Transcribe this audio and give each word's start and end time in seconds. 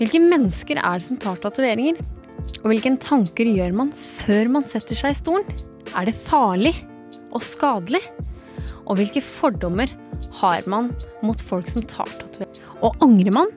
Hvilke 0.00 0.20
mennesker 0.22 0.80
er 0.80 1.00
det 1.00 1.06
som 1.10 1.18
tar 1.20 1.36
tatoveringer? 1.42 1.98
Og 2.62 2.70
hvilke 2.70 2.94
tanker 3.02 3.48
gjør 3.48 3.74
man 3.76 3.90
før 3.92 4.48
man 4.52 4.64
setter 4.66 4.96
seg 4.96 5.12
i 5.12 5.18
stolen? 5.18 5.44
Er 5.96 6.08
det 6.08 6.16
farlig 6.16 6.72
og 7.30 7.42
skadelig? 7.44 8.00
Og 8.88 8.96
hvilke 8.98 9.20
fordommer 9.22 9.92
har 10.40 10.64
man 10.70 10.90
mot 11.24 11.40
folk 11.44 11.68
som 11.72 11.84
tar 11.88 12.08
tatoveringer? 12.16 12.64
Og 12.80 12.96
angrer 13.04 13.34
man? 13.36 13.52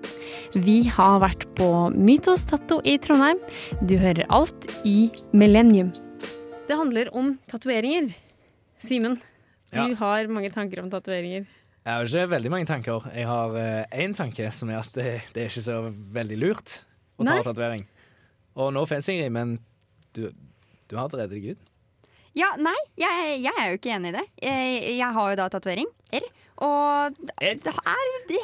Vi 0.54 0.82
har 0.92 1.22
vært 1.24 1.48
på 1.58 1.70
Mytos 1.96 2.44
Tatto 2.50 2.82
i 2.86 2.98
Trondheim. 3.02 3.40
Du 3.88 3.96
hører 4.02 4.28
alt 4.30 4.68
i 4.86 5.08
Millennium. 5.32 5.94
Det 6.68 6.76
handler 6.80 7.10
om 7.16 7.38
tatoveringer. 7.52 8.12
Simen, 8.84 9.16
du 9.72 9.80
Ja. 9.80 9.96
har 9.96 10.28
mange 10.28 10.52
tanker 10.52 10.84
om 10.84 10.90
tatoveringer. 10.92 11.48
Jeg 11.84 11.92
har 11.94 12.08
ikke 12.08 12.30
veldig 12.32 12.52
mange 12.54 12.68
tanker. 12.70 13.10
Jeg 13.12 13.28
har 13.28 13.58
én 13.92 14.16
tanke, 14.16 14.48
som 14.56 14.72
er 14.72 14.80
at 14.80 14.96
det, 14.96 15.08
det 15.36 15.44
er 15.44 15.52
ikke 15.52 15.66
så 15.66 15.82
veldig 16.16 16.38
lurt 16.40 16.78
å 17.20 17.28
ta 17.28 17.42
tatovering. 17.44 17.84
Og 18.56 18.72
nå 18.76 18.86
fins 18.88 19.10
Ingrid, 19.12 19.34
men 19.34 19.58
du, 20.16 20.30
du 20.88 20.96
har 20.96 21.10
allerede 21.10 21.36
deg 21.36 21.56
ut. 21.56 21.74
Ja, 22.38 22.54
nei, 22.58 22.78
jeg, 22.98 23.42
jeg 23.44 23.54
er 23.62 23.68
jo 23.70 23.78
ikke 23.78 23.92
enig 23.94 24.14
i 24.14 24.16
det. 24.16 24.24
Jeg, 24.42 24.78
jeg 24.98 25.10
har 25.18 25.34
jo 25.34 25.38
da 25.38 25.50
tatovering. 25.54 25.90
R. 26.14 26.30
Og 26.64 27.20
er 27.42 27.60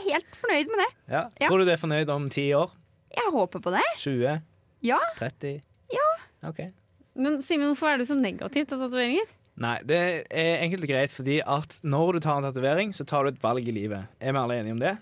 helt 0.09 0.37
fornøyd 0.37 0.69
med 0.69 0.81
det. 0.81 0.89
Ja. 1.13 1.23
Ja. 1.39 1.47
Tror 1.47 1.61
du 1.61 1.65
du 1.69 1.73
er 1.73 1.81
fornøyd 1.81 2.11
om 2.13 2.27
ti 2.33 2.49
år? 2.57 2.73
Jeg 3.15 3.33
håper 3.33 3.63
på 3.63 3.73
det. 3.73 3.85
20? 4.01 4.41
Ja. 4.85 4.99
30? 5.17 5.61
Ja. 5.93 6.07
OK. 6.49 6.61
Men 7.19 7.41
Simen, 7.45 7.71
hvorfor 7.71 7.93
er 7.93 8.01
du 8.01 8.05
så 8.09 8.17
negativ 8.17 8.65
til 8.65 8.77
tatoveringer? 8.77 9.31
Nei, 9.59 9.75
det 9.87 9.99
er 10.31 10.63
enkelt 10.63 10.85
og 10.85 10.91
greit 10.91 11.13
fordi 11.13 11.39
at 11.43 11.79
når 11.83 12.15
du 12.15 12.19
tar 12.23 12.39
en 12.39 12.47
tatovering, 12.47 12.93
så 12.95 13.05
tar 13.07 13.25
du 13.25 13.33
et 13.33 13.41
valg 13.43 13.67
i 13.67 13.75
livet. 13.75 14.07
Er 14.19 14.35
vi 14.35 14.41
alle 14.41 14.59
enige 14.61 14.77
om 14.77 14.83
det? 14.83 14.95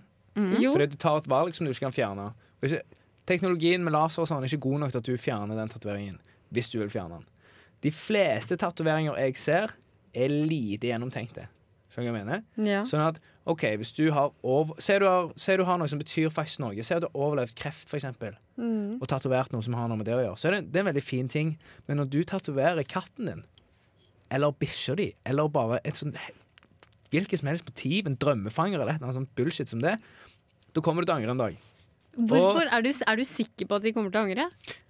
Jo. 0.61 0.71
Fordi 0.73 0.87
du 0.93 0.97
tar 1.01 1.19
et 1.21 1.29
valg 1.29 1.55
som 1.57 1.65
du 1.65 1.71
ikke 1.71 1.87
kan 1.87 1.95
fjerne. 1.95 2.31
Ikke, 2.65 2.81
teknologien 3.29 3.83
med 3.85 3.93
laser 3.93 4.23
og 4.23 4.29
sånn 4.29 4.41
er 4.41 4.49
ikke 4.49 4.65
god 4.65 4.83
nok 4.83 4.93
til 4.93 5.01
at 5.01 5.09
du 5.09 5.19
fjerner 5.21 5.59
den 5.59 5.73
tatoveringen. 5.73 6.17
Hvis 6.53 6.71
du 6.73 6.79
vil 6.79 6.91
fjerne 6.93 7.19
den. 7.19 7.27
De 7.85 7.91
fleste 7.93 8.57
tatoveringer 8.57 9.17
jeg 9.21 9.37
ser, 9.37 9.73
er 10.17 10.33
lite 10.33 10.89
gjennomtenkte. 10.89 11.45
Skjønner 11.93 12.07
du 12.07 12.13
hva 12.13 12.21
jeg 12.21 12.27
mener? 12.27 12.45
Ja. 12.69 12.79
Sånn 12.85 13.03
at, 13.03 13.19
ok, 13.49 13.67
hvis 13.81 13.91
du 13.97 14.07
har 14.13 14.31
over... 14.45 14.77
Se 14.81 14.97
du 15.01 15.05
har, 15.05 15.29
se 15.37 15.57
du 15.57 15.63
har 15.67 15.77
noe 15.81 15.89
som 15.89 16.01
betyr 16.01 16.31
faktisk 16.33 16.61
noe. 16.63 16.85
Se 16.85 16.97
at 16.97 17.03
du 17.03 17.09
har 17.09 17.27
overlevd 17.27 17.53
kreft, 17.57 17.85
for 17.89 17.99
eksempel. 17.99 18.33
Mm. 18.57 18.97
Og 18.97 19.05
tatovert 19.09 19.53
noe 19.53 19.65
som 19.65 19.77
har 19.77 19.89
noe 19.89 19.99
med 19.99 20.09
det 20.09 20.15
å 20.17 20.21
gjøre. 20.23 20.39
Så 20.41 20.49
er 20.49 20.57
det, 20.57 20.71
det 20.71 20.81
er 20.81 20.85
en 20.85 20.91
veldig 20.91 21.05
fin 21.05 21.29
ting. 21.29 21.53
Men 21.89 22.01
når 22.01 22.11
du 22.13 22.19
tatoverer 22.29 22.85
katten 22.89 23.29
din, 23.29 23.45
eller 24.33 24.55
bikkja 24.59 24.97
di, 24.99 25.11
eller 25.27 25.49
bare 25.53 25.81
et 25.87 25.99
sånt 25.99 26.17
hvilket 27.13 27.39
som 27.39 27.47
helst 27.47 27.67
motiv, 27.67 28.07
en 28.07 28.17
drømmefanger 28.19 28.83
eller 28.83 28.99
noe 28.99 29.15
sånt 29.15 29.31
bullshit 29.37 29.71
som 29.71 29.79
det, 29.83 29.95
da 30.75 30.83
kommer 30.83 31.03
du 31.03 31.07
til 31.07 31.15
å 31.15 31.19
angre 31.21 31.35
en 31.35 31.43
dag. 31.43 31.57
Hvorfor? 32.17 32.65
Er 32.73 32.81
du, 32.81 32.89
er 32.89 33.19
du 33.19 33.23
sikker 33.29 33.69
på 33.69 33.77
at 33.77 33.85
de 33.85 33.93
kommer 33.93 34.11
til 34.11 34.19
å 34.19 34.25
angre? 34.25 34.47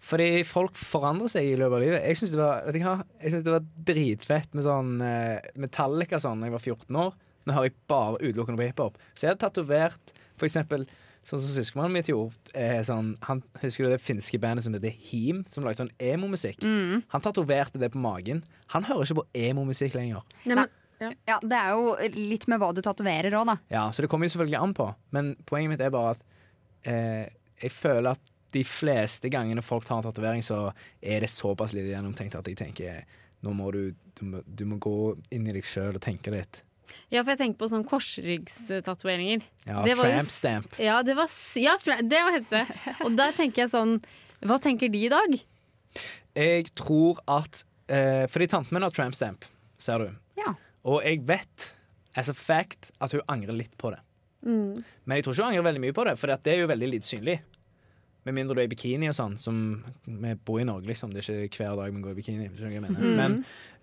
Fordi 0.10 0.28
folk 0.48 0.78
forandrer 0.80 1.32
seg 1.34 1.50
i 1.50 1.58
løpet 1.60 1.76
av 1.76 1.84
livet. 1.84 2.06
Jeg 2.08 2.20
syns 2.22 2.36
det, 2.38 3.42
det 3.44 3.56
var 3.56 3.66
dritfett 3.90 4.56
med 4.56 4.66
sånn 4.66 4.94
uh, 5.04 5.50
Metallica 5.60 6.22
sånn 6.24 6.42
da 6.42 6.48
jeg 6.48 6.56
var 6.56 6.64
14 6.64 7.02
år. 7.04 7.18
Nå 7.48 7.56
hører 7.56 7.70
jeg 7.70 7.76
bare 7.92 8.22
utelukkende 8.22 8.62
på 8.62 8.70
hiphop. 8.70 9.02
Så 9.12 9.28
jeg 9.28 9.36
har 9.36 9.42
tatovert 9.44 10.16
for 10.40 10.48
eksempel 10.48 10.88
Sånn 11.28 11.42
som 11.44 11.52
søskenmannen 11.52 11.98
min 11.98 12.08
gjorde. 12.08 12.54
Eh, 12.56 12.80
sånn, 12.88 13.12
han, 13.28 13.42
husker 13.60 13.84
du 13.84 13.92
det 13.92 14.00
finske 14.00 14.40
bandet 14.40 14.64
som 14.64 14.76
heter 14.78 14.94
Heem, 15.10 15.42
som 15.52 15.66
lagde 15.66 15.82
sånn 15.82 15.92
emo-musikk? 16.00 16.62
Mm. 16.64 17.02
Han 17.12 17.26
tatoverte 17.26 17.82
det 17.82 17.90
på 17.92 18.00
magen. 18.00 18.40
Han 18.72 18.88
hører 18.88 19.04
ikke 19.04 19.20
på 19.20 19.26
emo-musikk 19.36 19.98
lenger. 20.00 20.24
Nei, 20.48 20.62
men, 20.62 20.72
Ja, 21.28 21.36
Det 21.44 21.54
er 21.54 21.76
jo 21.76 21.92
litt 22.16 22.48
med 22.50 22.58
hva 22.62 22.72
du 22.74 22.80
tatoverer 22.82 23.36
òg, 23.38 23.46
da. 23.52 23.58
Ja, 23.70 23.84
Så 23.92 24.02
det 24.02 24.10
kommer 24.10 24.26
jo 24.26 24.38
selvfølgelig 24.38 24.62
an 24.62 24.74
på. 24.74 24.88
Men 25.12 25.36
poenget 25.46 25.76
mitt 25.76 25.84
er 25.84 25.92
bare 25.94 26.16
at 26.16 26.24
eh, 26.88 27.28
jeg 27.62 27.76
føler 27.76 28.16
at 28.16 28.34
de 28.56 28.64
fleste 28.64 29.30
gangene 29.30 29.62
folk 29.62 29.86
tar 29.86 30.00
en 30.00 30.08
tatovering, 30.08 30.42
så 30.42 30.72
er 31.04 31.20
det 31.22 31.30
såpass 31.30 31.76
lite 31.76 31.92
gjennomtenkt 31.92 32.40
at 32.40 32.48
jeg 32.48 32.58
tenker 32.58 33.04
nå 33.46 33.54
må 33.54 33.70
du, 33.76 33.92
du, 34.18 34.24
må, 34.26 34.42
du 34.48 34.64
må 34.66 34.80
gå 34.82 34.96
inn 35.36 35.46
i 35.46 35.54
deg 35.54 35.68
sjøl 35.68 36.00
og 36.00 36.02
tenke 36.02 36.34
litt. 36.34 36.64
Ja, 37.12 37.22
for 37.22 37.34
jeg 37.34 37.40
tenker 37.42 37.60
på 37.62 37.70
sånn 37.72 37.86
korsryggstatoveringer. 37.88 39.44
Ja, 39.66 39.84
Det 39.86 39.96
var 40.00 40.12
Tramp 40.14 40.32
stamp. 40.34 40.78
Ja, 40.82 41.02
det 41.04 41.16
var, 41.18 41.30
ja, 41.60 41.76
det 42.02 42.24
var 42.28 42.38
hette. 42.38 42.64
Og 43.06 43.18
der 43.18 43.36
tenker 43.38 43.66
jeg 43.66 43.74
sånn 43.74 43.98
Hva 44.46 44.60
tenker 44.62 44.92
de 44.94 45.06
i 45.08 45.12
dag? 45.12 45.38
Jeg 46.38 46.70
tror 46.78 47.22
at 47.26 47.64
eh, 47.90 48.26
Fordi 48.30 48.48
tanten 48.52 48.76
min 48.78 48.86
har 48.86 48.94
tramp 48.94 49.16
stamp, 49.18 49.46
ser 49.82 50.04
du. 50.06 50.12
Ja. 50.38 50.54
Og 50.88 51.02
jeg 51.04 51.24
vet 51.28 51.72
as 52.18 52.30
a 52.30 52.36
fact 52.38 52.92
at 53.02 53.14
hun 53.14 53.22
angrer 53.28 53.56
litt 53.58 53.76
på 53.78 53.92
det. 53.94 54.02
Mm. 54.46 54.84
Men 55.06 55.18
jeg 55.18 55.26
tror 55.26 55.34
ikke 55.36 55.44
hun 55.44 55.52
angrer 55.52 55.68
veldig 55.72 55.84
mye 55.84 55.96
på 55.98 56.06
det, 56.08 56.16
for 56.22 56.34
det 56.34 56.54
er 56.54 56.62
jo 56.64 56.70
veldig 56.72 56.90
lite 56.94 57.10
synlig. 57.10 57.38
Med 58.28 58.36
mindre 58.36 58.58
du 58.58 58.60
er 58.62 58.68
i 58.68 58.72
bikini 58.72 59.08
og 59.08 59.16
sånn, 59.16 59.38
som 59.40 59.60
vi 60.04 60.34
bor 60.44 60.60
i 60.60 60.66
Norge, 60.68 60.84
liksom. 60.90 61.14
Det 61.16 61.22
er 61.24 61.46
ikke 61.48 61.62
hver 61.64 61.78
dag 61.80 61.94
vi 61.96 62.02
går 62.04 62.12
i 62.12 62.18
bikini. 62.18 62.48
Skjønner 62.52 62.74
du 62.74 62.76
jeg 62.76 62.84
mener? 62.84 63.00
Mm. 63.00 63.20
Men 63.22 63.38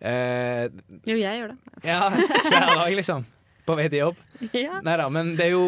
eh, 0.05 0.67
Jo, 1.09 1.17
jeg 1.17 1.39
gjør 1.41 1.55
det. 1.55 1.87
ja, 1.89 2.01
hver 2.13 2.67
dag, 2.75 2.97
liksom. 2.99 3.25
På 3.65 3.77
vei 3.79 3.87
til 3.89 4.03
jobb. 4.03 4.19
Ja. 4.67 4.83
Nei 4.85 4.97
da, 5.01 5.07
men 5.09 5.33
det 5.39 5.47
er 5.49 5.55
jo 5.55 5.65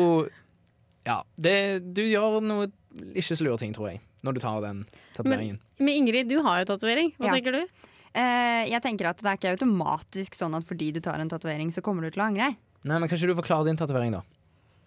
Ja. 1.09 1.22
Det, 1.41 1.54
du 1.97 2.03
gjør 2.04 2.41
noe 2.44 2.69
ikke 3.16 3.36
så 3.36 3.44
lure 3.47 3.59
ting, 3.60 3.72
tror 3.76 3.91
jeg, 3.94 4.00
når 4.25 4.36
du 4.36 4.41
tar 4.44 4.60
den 4.65 4.84
tatoveringen. 5.16 5.59
Men 5.81 5.92
Ingrid, 6.03 6.28
du 6.28 6.38
har 6.44 6.60
jo 6.62 6.69
tatovering. 6.75 7.10
Hva 7.16 7.31
Ja. 7.31 7.34
tenker 7.38 7.56
du? 7.56 7.62
Eh, 8.16 8.62
jeg 8.72 8.81
tenker 8.84 9.09
at 9.10 9.19
Det 9.20 9.28
er 9.28 9.36
ikke 9.36 9.50
automatisk 9.56 10.36
sånn 10.38 10.54
at 10.56 10.65
fordi 10.69 10.92
du 10.97 11.00
tar 11.04 11.20
en 11.20 11.28
tatovering, 11.32 11.69
så 11.72 11.82
kommer 11.84 12.04
du 12.04 12.10
til 12.10 12.22
å 12.25 12.28
angre. 12.31 12.53
Nei, 12.84 12.98
men 13.00 13.09
Kan 13.09 13.16
ikke 13.19 13.28
du 13.32 13.41
forklare 13.41 13.66
din 13.69 13.76
tatovering, 13.81 14.12
da? 14.16 14.22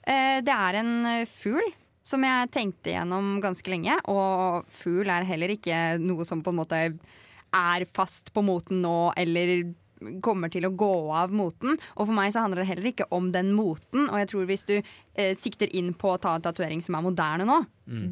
Eh, 0.10 0.42
det 0.42 0.54
er 0.56 0.80
en 0.82 0.94
eh, 1.06 1.26
fugl 1.30 1.66
som 2.10 2.26
jeg 2.26 2.50
tenkte 2.56 2.96
gjennom 2.96 3.36
ganske 3.44 3.70
lenge. 3.72 3.96
Og 4.10 4.66
fugl 4.82 5.10
er 5.14 5.28
heller 5.30 5.54
ikke 5.56 5.84
noe 6.02 6.26
som 6.28 6.42
på 6.46 6.54
en 6.54 6.60
måte 6.64 6.82
er 7.56 7.86
fast 7.90 8.34
på 8.36 8.44
moten 8.46 8.82
nå, 8.84 8.98
eller 9.18 9.70
kommer 10.24 10.48
til 10.48 10.64
å 10.64 10.72
gå 10.80 10.90
av 11.12 11.34
moten. 11.36 11.74
Og 12.00 12.06
for 12.08 12.16
meg 12.16 12.32
så 12.32 12.40
handler 12.46 12.62
det 12.64 12.70
heller 12.70 12.88
ikke 12.94 13.10
om 13.16 13.32
den 13.36 13.50
moten. 13.58 14.06
Og 14.08 14.16
jeg 14.22 14.30
tror 14.32 14.46
hvis 14.48 14.64
du 14.70 14.76
eh, 14.80 15.34
sikter 15.36 15.68
inn 15.76 15.90
på 16.00 16.14
å 16.14 16.20
ta 16.24 16.38
en 16.38 16.46
tatovering 16.46 16.80
som 16.86 16.96
er 16.96 17.04
moderne 17.04 17.48
nå, 17.50 17.58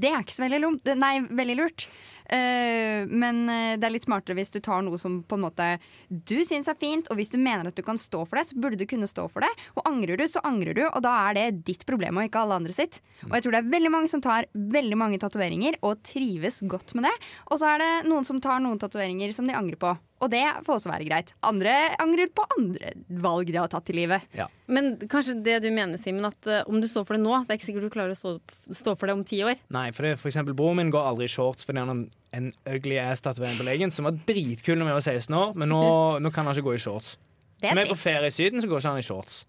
det 0.02 0.10
er 0.12 0.24
ikke 0.26 0.36
så 0.36 0.44
veldig, 0.44 0.60
lum- 0.66 0.82
nei, 1.00 1.14
veldig 1.38 1.56
lurt. 1.62 1.86
Eh, 2.28 3.06
men 3.08 3.46
eh, 3.50 3.76
det 3.80 3.88
er 3.88 3.94
litt 3.94 4.08
smartere 4.08 4.36
hvis 4.38 4.52
du 4.52 4.60
tar 4.64 4.84
noe 4.84 5.00
som 5.00 5.22
på 5.24 5.38
en 5.38 5.46
måte 5.46 5.68
du 6.10 6.42
syns 6.48 6.68
er 6.68 6.76
fint, 6.80 7.08
og 7.08 7.20
hvis 7.20 7.32
du 7.32 7.38
mener 7.40 7.70
at 7.70 7.78
du 7.78 7.84
kan 7.86 8.00
stå 8.00 8.26
for 8.28 8.40
det, 8.40 8.50
så 8.50 8.60
burde 8.60 8.80
du 8.80 8.88
kunne 8.90 9.08
stå 9.10 9.28
for 9.32 9.46
det. 9.46 9.52
Og 9.78 9.88
angrer 9.88 10.20
du, 10.20 10.26
så 10.30 10.44
angrer 10.48 10.76
du, 10.78 10.84
og 10.88 11.00
da 11.06 11.14
er 11.28 11.38
det 11.38 11.48
ditt 11.70 11.86
problem 11.88 12.20
og 12.20 12.28
ikke 12.28 12.44
alle 12.44 12.60
andre 12.62 12.76
sitt. 12.76 13.00
Og 13.30 13.38
jeg 13.38 13.46
tror 13.46 13.56
det 13.56 13.64
er 13.64 13.72
veldig 13.78 13.94
mange 13.94 14.12
som 14.12 14.24
tar 14.24 14.50
veldig 14.78 15.00
mange 15.00 15.22
tatoveringer 15.22 15.80
og 15.88 16.04
trives 16.08 16.62
godt 16.68 16.96
med 16.98 17.08
det. 17.08 17.16
Og 17.52 17.62
så 17.62 17.74
er 17.74 17.84
det 17.84 17.94
noen 18.12 18.28
som 18.28 18.44
tar 18.44 18.62
noen 18.64 18.82
tatoveringer 18.82 19.34
som 19.36 19.48
de 19.48 19.56
angrer 19.58 19.80
på. 19.80 19.96
Og 20.18 20.32
det 20.34 20.42
får 20.66 20.80
også 20.80 20.90
være 20.90 21.06
greit. 21.06 21.32
Andre 21.46 21.74
angrer 22.02 22.32
på 22.34 22.46
andre 22.56 22.94
valg 23.22 23.52
de 23.52 23.60
har 23.60 23.70
tatt 23.70 23.92
i 23.94 23.96
livet. 24.00 24.24
Men 24.66 24.96
kanskje 25.06 25.36
det 25.46 25.60
du 25.66 25.70
mener, 25.70 26.00
Simen, 26.02 26.26
at 26.26 26.50
uh, 26.50 26.64
om 26.66 26.80
du 26.82 26.88
står 26.90 27.06
for 27.06 27.18
det 27.18 27.22
nå, 27.22 27.36
det 27.46 27.54
er 27.54 27.60
ikke 27.60 27.68
sikkert 27.68 27.86
du 27.86 27.94
klarer 27.94 28.16
å 28.16 28.18
stå, 28.18 28.34
stå 28.74 28.96
for 28.98 29.10
det 29.10 29.18
om 29.18 29.22
ti 29.28 29.44
år. 29.46 29.62
Nei, 29.74 29.92
for, 29.94 30.08
det, 30.08 30.18
for 30.22 30.32
eksempel 30.32 30.58
broren 30.58 30.82
min 30.82 30.94
går 30.94 31.12
aldri 31.12 31.30
i 31.30 31.32
shorts 31.32 31.68
fordi 31.68 31.84
han 31.84 31.94
har 31.94 32.02
en, 32.38 32.52
ugly 32.74 32.98
ass-tatovering 33.02 33.60
på 33.60 33.68
legen 33.70 33.94
som 33.94 34.10
var 34.10 34.18
dritkul 34.28 34.78
da 34.78 34.90
vi 34.90 34.98
var 34.98 35.06
16 35.06 35.38
år, 35.38 35.54
men 35.58 35.72
nå, 35.72 35.84
nå 36.24 36.34
kan 36.34 36.50
han 36.50 36.58
ikke 36.58 36.72
gå 36.72 36.78
i 36.78 36.82
shorts. 36.82 37.16
Det 37.58 37.70
er 37.70 37.74
Som 37.74 37.82
er 37.82 37.92
på 37.94 38.00
ferie 38.02 38.30
i 38.30 38.34
Syden, 38.34 38.62
så 38.62 38.70
går 38.70 38.82
ikke 38.82 38.94
han 38.94 39.02
i 39.02 39.06
shorts. 39.06 39.40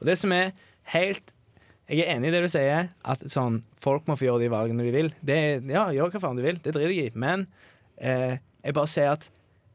Og 0.00 0.06
det 0.10 0.18
som 0.18 0.32
er 0.34 0.52
helt 0.94 1.34
Jeg 1.90 2.04
er 2.04 2.14
enig 2.14 2.30
i 2.30 2.34
det 2.36 2.44
du 2.44 2.50
sier, 2.52 2.92
at 3.02 3.22
sånn, 3.32 3.64
folk 3.82 4.06
må 4.06 4.14
få 4.14 4.28
gjøre 4.28 4.44
de 4.44 4.50
valgene 4.52 4.84
de 4.86 4.92
vil. 4.94 5.08
Det, 5.26 5.38
ja, 5.66 5.88
gjør 5.90 6.12
hva 6.12 6.20
faen 6.22 6.38
du 6.38 6.44
vil, 6.44 6.60
det 6.62 6.70
driter 6.76 6.92
jeg 6.94 7.08
i. 7.10 7.14
Men 7.18 7.48
eh, 7.98 8.36
jeg 8.62 8.76
bare 8.76 8.90
sier 8.92 9.10
at 9.16 9.26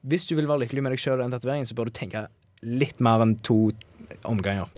hvis 0.05 0.27
du 0.29 0.35
vil 0.38 0.47
være 0.49 0.66
lykkelig 0.66 0.83
med 0.85 0.93
deg 0.93 1.01
sjøl 1.01 1.17
og 1.17 1.25
den 1.25 1.33
tatoveringen, 1.33 1.67
så 1.69 1.77
bør 1.77 1.89
du 1.89 1.95
tenke 1.97 2.27
litt 2.66 3.01
mer 3.03 3.23
enn 3.25 3.35
to 3.45 3.71
omganger. 4.29 4.69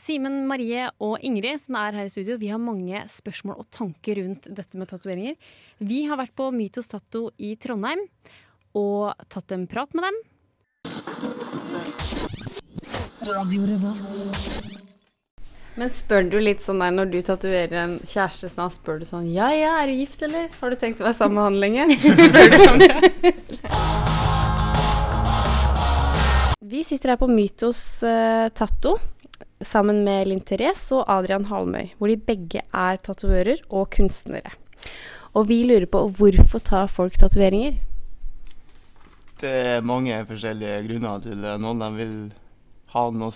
Simen, 0.00 0.46
Marie 0.48 0.86
og 1.04 1.20
Ingrid, 1.26 1.60
som 1.60 1.76
er 1.76 1.98
her 1.98 2.08
i 2.08 2.12
studio, 2.12 2.38
vi 2.40 2.48
har 2.48 2.60
mange 2.62 3.02
spørsmål 3.12 3.60
og 3.60 3.68
tanker 3.74 4.16
rundt 4.22 4.48
dette 4.48 4.80
med 4.80 4.88
tatoveringer. 4.90 5.36
Vi 5.84 6.04
har 6.08 6.16
vært 6.20 6.34
på 6.40 6.48
Mytos 6.56 6.88
Tatto 6.90 7.28
i 7.36 7.52
Trondheim 7.60 8.00
og 8.80 9.12
tatt 9.28 9.52
en 9.52 9.68
prat 9.70 9.92
med 9.94 10.08
dem. 10.08 10.16
Men 15.78 15.90
spør 15.94 16.26
du 16.26 16.38
litt 16.42 16.62
sånn 16.64 16.80
der 16.82 16.90
når 16.94 17.12
du 17.12 17.20
tatoverer 17.22 17.76
en 17.84 17.92
kjæreste 18.02 18.48
snart, 18.50 18.74
spør 18.74 18.98
du 19.00 19.06
sånn 19.06 19.28
Ja 19.30 19.52
ja, 19.54 19.76
er 19.82 19.86
du 19.90 19.94
gift, 20.00 20.22
eller? 20.26 20.48
Har 20.58 20.72
du 20.72 20.76
tenkt 20.80 21.00
å 21.02 21.06
være 21.06 21.18
sammen 21.18 21.38
med 21.38 21.44
han 21.46 21.60
lenge? 21.62 21.82
spør 22.26 22.48
du 22.50 22.58
om 22.66 22.78
det. 22.82 22.90
Vi 26.70 26.82
sitter 26.86 27.14
her 27.14 27.18
på 27.20 27.30
Mytos 27.30 27.80
uh, 28.06 28.48
Tatto 28.54 28.96
sammen 29.60 30.04
med 30.06 30.28
Linn 30.30 30.42
Therese 30.46 30.94
og 30.96 31.04
Adrian 31.10 31.46
Halmøy, 31.50 31.92
hvor 31.98 32.10
de 32.10 32.16
begge 32.16 32.62
er 32.64 33.00
tatoverer 33.02 33.62
og 33.68 33.90
kunstnere. 33.94 34.52
Og 35.36 35.46
vi 35.50 35.62
lurer 35.66 35.86
på 35.90 36.02
hvorfor 36.18 36.62
tar 36.64 36.90
folk 36.90 37.18
tatoveringer? 37.18 37.78
Det 39.40 39.50
er 39.50 39.86
mange 39.86 40.16
forskjellige 40.28 40.82
grunner 40.88 41.22
til 41.24 41.38
det. 41.40 41.54
Noen 41.62 41.80
de 41.80 41.90
vil 41.96 42.16
ha 42.94 43.04
noe 43.14 43.32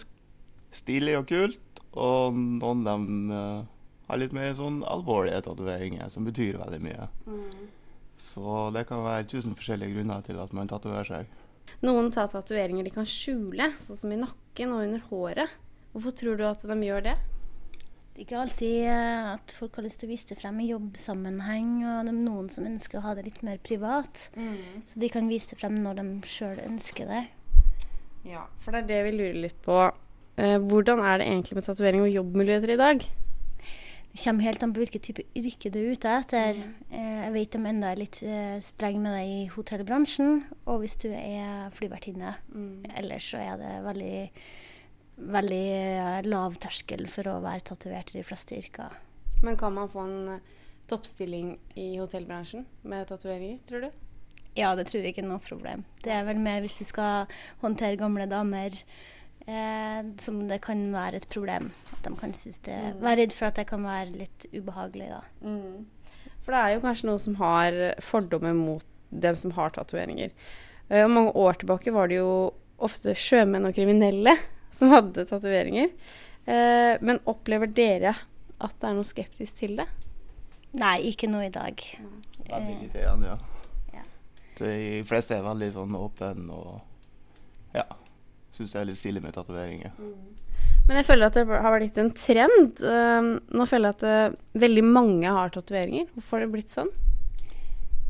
stilig 0.75 1.15
og 1.21 1.29
kult, 1.31 1.84
og 1.95 2.37
noen 2.37 2.83
av 2.83 2.93
dem 2.93 3.33
har 4.09 4.21
litt 4.21 4.35
mer 4.37 4.53
sånn 4.59 4.83
alvorlige 4.85 5.41
tatoveringer 5.47 6.11
som 6.13 6.27
betyr 6.29 6.59
veldig 6.61 6.81
mye. 6.85 7.09
Så 8.21 8.69
det 8.75 8.87
kan 8.89 9.05
være 9.05 9.29
tusen 9.31 9.55
forskjellige 9.57 9.97
grunner 9.97 10.25
til 10.27 10.41
at 10.43 10.53
man 10.57 10.69
tatoverer 10.71 11.09
seg. 11.09 11.31
Noen 11.85 12.11
tar 12.13 12.31
tatoveringer 12.33 12.87
de 12.87 12.93
kan 12.95 13.07
skjule, 13.09 13.71
sånn 13.83 14.01
som 14.01 14.13
i 14.15 14.19
nakken 14.21 14.75
og 14.75 14.85
under 14.87 15.07
håret. 15.11 15.55
Hvorfor 15.95 16.15
tror 16.19 16.39
du 16.39 16.45
at 16.49 16.65
de 16.67 16.77
gjør 16.87 17.05
det? 17.07 17.15
Det 18.15 18.23
er 18.23 18.27
ikke 18.29 18.41
alltid 18.45 18.77
eh, 18.87 19.29
at 19.33 19.53
folk 19.57 19.75
har 19.79 19.87
lyst 19.87 19.99
til 20.03 20.07
å 20.07 20.13
vise 20.13 20.29
det 20.31 20.37
frem 20.39 20.61
i 20.63 20.69
jobbsammenheng, 20.69 21.71
og 21.83 22.07
det 22.07 22.13
er 22.13 22.21
noen 22.29 22.51
som 22.53 22.67
ønsker 22.69 23.01
å 23.01 23.05
ha 23.09 23.15
det 23.19 23.25
litt 23.27 23.41
mer 23.47 23.59
privat. 23.59 24.29
Så 24.87 25.03
de 25.03 25.11
kan 25.11 25.27
vise 25.31 25.55
det 25.55 25.59
frem 25.63 25.81
når 25.83 25.99
de 25.99 26.07
sjøl 26.31 26.63
ønsker 26.63 27.11
det. 27.11 27.25
Ja, 28.25 28.47
for 28.63 28.71
det 28.71 28.85
er 28.85 28.91
det 28.93 29.01
vi 29.09 29.17
lurer 29.19 29.41
litt 29.49 29.59
på. 29.67 29.81
Eh, 30.37 30.59
hvordan 30.59 30.99
er 31.05 31.21
det 31.21 31.29
egentlig 31.29 31.55
med 31.59 31.67
tatovering 31.67 32.03
og 32.03 32.11
jobbmuligheter 32.11 32.75
i 32.75 32.81
dag? 32.81 33.05
Det 34.15 34.23
kommer 34.23 34.47
helt 34.47 34.63
an 34.63 34.73
på 34.75 34.79
hvilken 34.83 35.03
type 35.03 35.23
yrke 35.35 35.71
du 35.75 35.79
er 35.81 35.93
ute 35.95 36.11
etter. 36.21 36.59
Eh, 36.91 37.15
Jeg 37.25 37.33
vet 37.35 37.55
de 37.55 37.61
enda 37.67 37.91
er 37.91 37.99
litt 38.03 38.19
strenge 38.19 38.61
streng 38.63 38.99
med 39.03 39.15
deg 39.17 39.31
i 39.31 39.47
hotellbransjen, 39.55 40.45
og 40.67 40.83
hvis 40.83 40.97
du 41.03 41.09
er 41.11 41.71
flyvertinne. 41.75 42.35
Ellers 42.95 43.31
så 43.31 43.41
er 43.43 43.57
det 43.59 43.73
veldig, 43.87 44.19
veldig 45.35 45.65
eh, 45.75 46.21
lav 46.31 46.59
terskel 46.63 47.07
for 47.11 47.31
å 47.31 47.41
være 47.43 47.67
tatovert 47.71 48.15
i 48.15 48.19
de 48.21 48.27
fleste 48.27 48.59
yrker. 48.59 48.95
Men 49.43 49.57
kan 49.59 49.75
man 49.75 49.91
få 49.91 50.05
en 50.07 50.29
eh, 50.37 50.53
toppstilling 50.91 51.57
i 51.79 51.97
hotellbransjen 51.99 52.67
med 52.83 53.07
tatoveringer, 53.11 53.59
tror 53.67 53.87
du? 53.87 53.91
Ja, 54.55 54.77
det 54.79 54.87
tror 54.87 55.03
jeg 55.03 55.15
ikke 55.15 55.25
er 55.25 55.31
noe 55.33 55.43
problem. 55.43 55.83
Det 56.05 56.13
er 56.15 56.23
vel 56.29 56.39
mer 56.39 56.61
hvis 56.63 56.79
du 56.79 56.85
skal 56.87 57.27
håndtere 57.65 57.99
gamle 57.99 58.29
damer, 58.31 58.77
eh, 59.47 60.01
som 60.23 60.41
det 60.49 60.61
kan 60.65 60.81
være 60.95 61.21
et 61.21 61.29
problem. 61.33 61.71
At 61.93 62.07
de 62.07 62.15
kan 62.21 62.35
synes 62.37 62.61
det 62.67 62.79
Være 63.01 63.23
redd 63.23 63.37
for 63.37 63.51
at 63.51 63.61
det 63.61 63.67
kan 63.71 63.85
være 63.85 64.15
litt 64.25 64.47
ubehagelig, 64.53 65.09
da. 65.13 65.23
For 66.45 66.53
det 66.53 66.61
er 66.61 66.75
jo 66.75 66.83
kanskje 66.85 67.09
noen 67.09 67.23
som 67.23 67.39
har 67.41 67.79
fordommer 68.05 68.53
mot 68.57 68.85
dem 69.15 69.37
som 69.39 69.55
har 69.57 69.73
tatoveringer. 69.77 70.33
Eh, 70.91 71.05
og 71.05 71.11
mange 71.15 71.33
år 71.41 71.61
tilbake 71.63 71.93
var 71.95 72.11
det 72.11 72.19
jo 72.21 72.53
ofte 72.85 73.15
sjømenn 73.17 73.69
og 73.69 73.75
kriminelle 73.77 74.35
som 74.75 74.91
hadde 74.93 75.25
tatoveringer. 75.31 75.93
Eh, 76.45 76.95
men 77.01 77.23
opplever 77.31 77.71
dere 77.71 78.17
at 78.65 78.75
det 78.81 78.89
er 78.91 78.97
noe 78.97 79.07
skeptisk 79.07 79.61
til 79.63 79.79
det? 79.81 79.87
Nei, 80.75 80.99
ikke 81.13 81.29
noe 81.31 81.47
i 81.47 81.53
dag. 81.55 81.81
Veldig 82.45 82.75
Eh, 82.75 82.81
lite 82.83 82.99
igjen, 83.01 83.23
ja. 83.25 83.37
ja. 83.95 84.03
De 84.59 85.03
fleste 85.07 85.39
er 85.39 85.47
veldig 85.47 85.71
sånn 85.73 85.95
åpne 85.97 86.53
og 86.53 86.83
ja, 87.75 87.87
syns 88.55 88.75
det 88.75 88.81
er 88.81 88.89
litt 88.89 89.01
stilig 89.01 89.23
med 89.25 89.35
tatoveringer. 89.37 89.95
Men 90.85 91.01
jeg 91.01 91.09
føler 91.09 91.31
at 91.31 91.39
det 91.39 91.47
har 91.49 91.79
blitt 91.79 91.99
en 92.01 92.13
trend. 92.13 92.85
Eh, 92.85 93.31
nå 93.57 93.67
føler 93.69 93.91
jeg 93.91 93.99
at 93.99 94.07
eh, 94.09 94.39
veldig 94.67 94.85
mange 94.85 95.33
har 95.33 95.53
tatoveringer. 95.55 96.11
Hvorfor 96.15 96.39
har 96.39 96.47
det 96.47 96.55
blitt 96.55 96.73
sånn? 96.73 96.93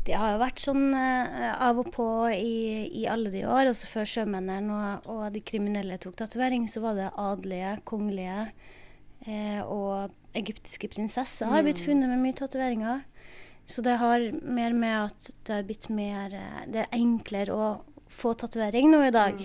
Det 0.05 0.13
har 0.13 0.35
jo 0.35 0.41
vært 0.43 0.61
sånn 0.61 0.91
uh, 0.93 1.55
av 1.65 1.79
og 1.81 1.87
på 1.95 2.05
i, 2.29 2.85
i 2.93 3.07
alle 3.09 3.31
de 3.33 3.41
år. 3.47 3.71
Altså 3.71 3.87
før 3.89 4.05
sjømennene 4.11 4.75
og, 4.75 5.07
og 5.09 5.23
de 5.33 5.41
kriminelle 5.41 5.97
tok 6.01 6.19
tatovering, 6.19 6.67
så 6.69 6.83
var 6.83 6.99
det 6.99 7.07
adelige, 7.17 7.71
kongelige 7.89 8.43
eh, 9.25 9.63
og 9.63 10.13
egyptiske 10.37 10.91
prinsesser 10.93 11.49
har 11.49 11.65
blitt 11.65 11.81
funnet 11.81 12.11
med 12.11 12.21
mye 12.21 12.37
tatoveringer. 12.37 13.01
Så 13.65 13.81
det 13.81 13.95
har 13.97 14.27
mer 14.45 14.77
med 14.77 15.07
at 15.07 15.31
det 15.47 15.55
har 15.55 15.65
blitt 15.65 15.87
mer 15.89 16.35
Det 16.69 16.83
er 16.83 16.91
enklere 16.93 17.55
å 17.55 17.69
få 18.15 18.33
tatovering 18.39 18.89
nå 18.91 19.01
i 19.07 19.13
dag. 19.13 19.41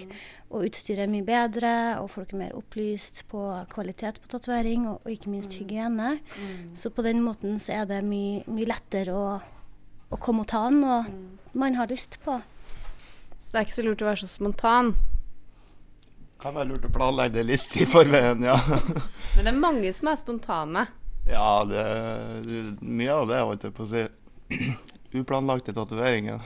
Og 0.50 0.66
utstyret 0.66 1.04
er 1.04 1.10
mye 1.10 1.26
bedre, 1.26 1.72
og 2.00 2.10
folk 2.10 2.32
er 2.34 2.40
mer 2.40 2.56
opplyst 2.58 3.24
på 3.30 3.42
kvalitet 3.70 4.18
på 4.22 4.30
tatovering, 4.32 4.88
og, 4.90 5.04
og 5.04 5.14
ikke 5.14 5.30
minst 5.30 5.54
hygiene. 5.58 6.16
Så 6.74 6.90
på 6.94 7.04
den 7.06 7.22
måten 7.22 7.58
så 7.62 7.82
er 7.82 7.90
det 7.90 8.00
mye, 8.06 8.42
mye 8.50 8.70
lettere 8.70 9.14
å, 9.14 9.36
å 10.10 10.18
komme 10.22 10.46
og 10.46 10.50
ta 10.50 10.64
den, 10.70 10.82
og 10.82 11.58
man 11.58 11.78
har 11.78 11.90
lyst 11.90 12.18
på. 12.24 12.40
Så 13.38 13.52
det 13.52 13.60
er 13.60 13.68
ikke 13.68 13.78
så 13.78 13.86
lurt 13.86 14.02
å 14.02 14.10
være 14.10 14.22
så 14.22 14.30
spontan. 14.30 14.94
Kan 16.40 16.56
være 16.56 16.70
lurt 16.70 16.86
å 16.88 16.92
planlegge 16.94 17.36
det 17.36 17.46
litt 17.50 17.76
i 17.76 17.86
forveien, 17.88 18.42
ja. 18.46 18.56
Men 19.36 19.44
det 19.44 19.52
er 19.52 19.60
mange 19.60 19.92
som 19.94 20.10
er 20.10 20.18
spontane. 20.18 20.86
ja, 21.28 21.50
det 21.68 21.84
mye 22.80 23.12
av 23.12 23.28
det, 23.28 23.42
holdt 23.44 23.68
jeg 23.68 23.76
på 23.76 23.86
å 23.86 23.90
si. 23.90 24.06
Uplanlagte 25.20 25.74
tatoveringer. 25.76 26.42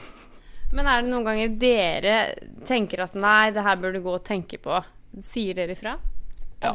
Men 0.73 0.89
er 0.89 1.03
det 1.03 1.11
noen 1.11 1.27
ganger 1.27 1.55
dere 1.61 2.15
tenker 2.67 3.05
at 3.05 3.15
nei, 3.17 3.51
det 3.53 3.63
her 3.65 3.77
bør 3.79 3.95
du 3.95 4.01
gå 4.05 4.15
og 4.17 4.25
tenke 4.25 4.59
på? 4.61 4.81
Sier 5.23 5.57
dere 5.57 5.75
ifra? 5.75 5.95
Ja. 6.63 6.73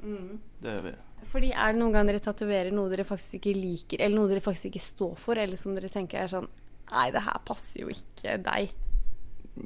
Mm. 0.00 0.40
Det 0.60 0.74
gjør 0.74 0.86
vi. 0.88 0.94
Fordi 1.30 1.50
er 1.52 1.74
det 1.74 1.80
noen 1.82 1.94
ganger 1.94 2.16
dere 2.16 2.24
tatoverer 2.24 2.74
noe 2.74 2.90
dere 2.90 3.06
faktisk 3.06 3.38
ikke 3.38 3.54
liker, 3.54 4.02
eller 4.02 4.18
noe 4.18 4.30
dere 4.30 4.42
faktisk 4.42 4.72
ikke 4.72 4.82
står 4.82 5.12
for, 5.20 5.38
eller 5.38 5.60
som 5.60 5.76
dere 5.76 5.92
tenker 5.92 6.24
er 6.24 6.32
sånn 6.32 6.48
Nei, 6.90 7.04
det 7.14 7.20
her 7.22 7.36
passer 7.46 7.84
jo 7.84 7.92
ikke 7.92 8.32
deg. 8.42 8.72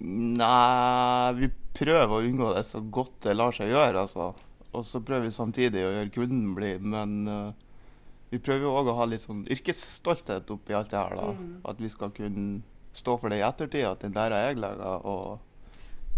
Nei, 0.04 1.30
vi 1.38 1.48
prøver 1.72 2.12
å 2.12 2.18
unngå 2.20 2.50
det 2.52 2.66
så 2.68 2.82
godt 2.84 3.22
det 3.24 3.32
lar 3.38 3.54
seg 3.56 3.70
gjøre, 3.72 4.02
altså. 4.02 4.26
Og 4.76 4.84
så 4.84 5.00
prøver 5.00 5.30
vi 5.30 5.32
samtidig 5.32 5.86
å 5.86 5.94
gjøre 5.94 6.12
kunden 6.12 6.50
blid, 6.52 6.84
men 6.84 7.14
uh, 7.24 7.54
vi 8.28 8.42
prøver 8.44 8.66
jo 8.66 8.74
òg 8.76 8.90
å 8.92 8.98
ha 8.98 9.08
litt 9.08 9.24
sånn 9.24 9.46
yrkesstolthet 9.56 10.52
oppi 10.52 10.76
alt 10.76 10.92
det 10.92 11.00
her, 11.00 11.16
da. 11.16 11.32
At 11.72 11.80
vi 11.80 11.88
skal 11.92 12.12
kunne 12.12 12.60
stå 12.96 13.16
for 13.20 13.28
det 13.32 13.40
i 13.40 13.44
ettertid, 13.46 13.84
at 13.88 14.00
den 14.06 14.14
der 14.16 14.32
er 14.32 14.48
jeg 14.50 14.60
laga, 14.62 14.96
og 15.04 15.40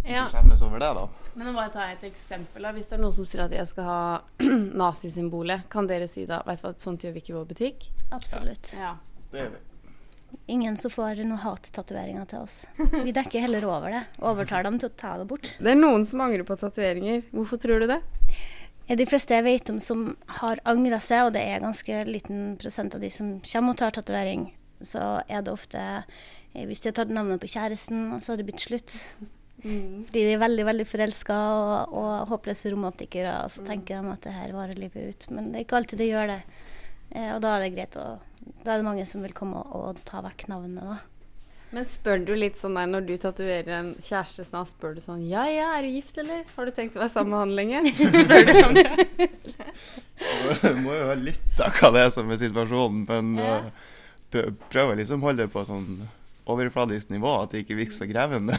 ikke 0.05 0.13
Ja. 0.15 0.27
skjemmes 0.31 0.63
over 0.63 0.79
det, 0.79 0.91
da. 0.95 1.07
Men 1.35 1.47
nå 1.49 1.53
bare 1.57 1.71
ta 1.75 1.87
et 1.91 2.05
eksempel. 2.07 2.63
da. 2.63 2.73
Hvis 2.73 2.89
det 2.89 2.99
er 2.99 3.03
noen 3.03 3.13
som 3.17 3.25
sier 3.27 3.45
at 3.45 3.51
jeg 3.57 3.67
skal 3.67 3.85
ha 3.85 4.21
nazisymbolet, 4.83 5.69
kan 5.73 5.87
dere 5.91 6.07
si 6.09 6.27
da 6.27 6.43
vet 6.47 6.61
du 6.63 6.67
hva, 6.69 6.75
sånt 6.79 7.03
gjør 7.05 7.13
vi 7.17 7.23
ikke 7.25 7.33
i 7.35 7.39
vår 7.39 7.49
butikk? 7.51 7.89
Absolutt. 8.15 8.75
Ja. 8.79 8.95
Det 9.33 9.41
gjør 9.43 9.51
vi. 9.57 9.63
Ingen 10.53 10.77
som 10.77 10.91
får 10.91 11.23
noe 11.25 11.39
hattatoveringer 11.39 12.27
til 12.29 12.43
oss. 12.45 12.67
Vi 12.93 13.13
dekker 13.15 13.41
heller 13.47 13.65
over 13.65 13.91
det. 13.95 14.05
Overtar 14.21 14.65
dem 14.67 14.79
til 14.79 14.91
å 14.91 14.97
ta 14.99 15.17
det 15.19 15.27
bort. 15.31 15.53
Det 15.59 15.71
er 15.73 15.79
noen 15.79 16.05
som 16.07 16.21
angrer 16.21 16.45
på 16.47 16.57
tatoveringer. 16.61 17.23
Hvorfor 17.33 17.61
tror 17.63 17.81
du 17.81 17.87
det? 17.91 18.01
Ja, 18.87 18.95
De 18.99 19.07
fleste 19.07 19.35
jeg 19.35 19.45
vet 19.47 19.71
om 19.71 19.79
som 19.83 20.17
har 20.43 20.61
angra 20.67 20.99
seg, 21.03 21.27
og 21.29 21.33
det 21.35 21.43
er 21.43 21.63
ganske 21.65 22.05
liten 22.07 22.57
prosent 22.61 22.95
av 22.95 23.01
de 23.03 23.11
som 23.11 23.37
kommer 23.43 23.75
og 23.75 23.81
tar 23.81 23.95
tatovering, 23.97 24.51
så 24.83 25.23
er 25.27 25.43
det 25.43 25.55
ofte 25.55 25.81
hvis 26.65 26.81
de 26.81 26.89
hadde 26.89 27.01
tatt 27.03 27.13
navnet 27.13 27.41
på 27.43 27.51
kjæresten, 27.53 28.07
så 28.21 28.33
hadde 28.33 28.43
det 28.45 28.49
blitt 28.53 28.65
slutt. 28.65 28.95
Fordi 29.67 30.23
de 30.23 30.33
er 30.37 30.39
veldig 30.41 30.65
veldig 30.69 30.87
forelska 30.87 31.35
og, 31.35 31.93
og 31.99 32.29
håpløse 32.31 32.71
romantikere, 32.73 33.33
og 33.45 33.51
så 33.51 33.65
tenker 33.67 33.99
de 34.01 34.13
at 34.15 34.23
det 34.29 34.33
her 34.37 34.55
varer 34.55 34.79
livet 34.79 35.11
ut. 35.11 35.27
Men 35.35 35.51
det 35.53 35.59
er 35.61 35.67
ikke 35.67 35.81
alltid 35.81 35.99
det 36.05 36.09
gjør 36.13 36.31
det. 36.33 36.39
Eh, 37.11 37.29
og 37.35 37.41
da 37.43 37.57
er 37.57 37.65
det 37.67 37.75
greit 37.77 37.99
å 38.01 38.07
Da 38.63 38.73
er 38.75 38.81
det 38.81 38.87
mange 38.87 39.05
som 39.11 39.23
vil 39.25 39.35
komme 39.35 39.59
og, 39.59 39.75
og 39.97 40.01
ta 40.07 40.21
vekk 40.23 40.47
navnet, 40.53 40.85
da. 40.87 40.99
Men 41.75 41.85
spør 41.91 42.21
du 42.23 42.31
litt 42.39 42.55
sånn 42.57 42.77
der 42.79 42.87
når 42.87 43.03
du 43.09 43.15
tatoverer 43.19 43.73
en 43.81 43.89
kjæreste 44.07 44.45
snart, 44.47 44.71
spør 44.71 44.95
du 44.95 45.01
sånn 45.03 45.25
Ja, 45.27 45.43
ja, 45.51 45.73
er 45.77 45.83
du 45.83 45.91
gift, 45.97 46.15
eller? 46.23 46.45
Har 46.55 46.69
du 46.69 46.71
tenkt 46.77 46.95
å 46.95 47.03
være 47.03 47.11
sammen 47.11 47.35
med 47.35 47.43
han 47.43 47.57
lenge? 47.59 47.81
Spør 48.23 48.47
du 48.47 48.53
om 48.61 48.77
det? 48.79 48.87
Det 50.63 50.73
må 50.85 50.95
jo 50.95 51.09
være 51.11 51.25
litt 51.27 51.61
av 51.67 51.75
hva 51.81 51.91
det 51.97 52.05
er 52.07 52.13
som 52.15 52.31
er 52.31 52.39
situasjonen, 52.41 53.03
men 53.11 53.35
Ja. 53.43 53.57
eh, 54.39 54.53
prøver 54.71 54.99
liksom 55.03 55.23
å 55.25 55.29
holde 55.31 55.47
det 55.49 55.53
på 55.55 55.65
sånn 55.69 55.89
overfladisk 56.47 57.11
nivå, 57.11 57.33
at 57.43 57.53
det 57.53 57.65
ikke 57.65 57.79
virker 57.81 57.97
så 57.97 58.07
grevende. 58.09 58.57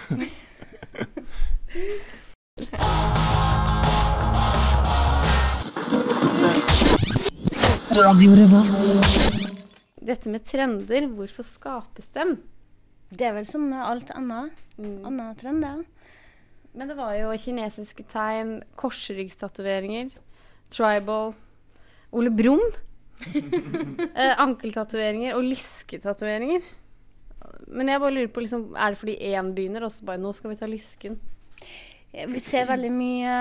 Dette 10.07 10.31
med 10.31 10.45
trender, 10.45 11.07
hvorfor 11.17 11.47
skapes 11.47 12.07
dem? 12.15 12.37
Det 13.09 13.25
er 13.27 13.37
vel 13.37 13.47
som 13.47 13.69
alt 13.73 14.11
annet. 14.15 14.51
Andre 14.77 15.31
trender. 15.39 15.83
Men 16.77 16.91
det 16.91 16.97
var 16.99 17.15
jo 17.17 17.31
kinesiske 17.41 18.03
tegn, 18.11 18.59
korsryggstatoveringer, 18.77 20.11
tribal 20.69 21.33
Ole 22.11 22.31
Brumm. 22.31 22.61
eh, 24.13 24.35
ankeltatoveringer 24.37 25.33
og 25.39 25.47
lysketatoveringer. 25.47 26.61
Men 27.67 27.91
jeg 27.91 28.01
bare 28.03 28.15
lurer 28.15 28.31
på, 28.33 28.43
liksom, 28.45 28.69
er 28.77 28.93
det 28.93 29.01
fordi 29.01 29.17
én 29.31 29.53
begynner, 29.57 29.85
og 29.87 29.93
så 29.93 30.07
bare 30.07 30.21
nå 30.21 30.33
skal 30.35 30.53
vi 30.53 30.59
ta 30.59 30.69
lysken? 30.69 31.17
Vi 32.17 32.39
ser 32.41 32.69
veldig 32.69 32.89
mye 32.93 33.33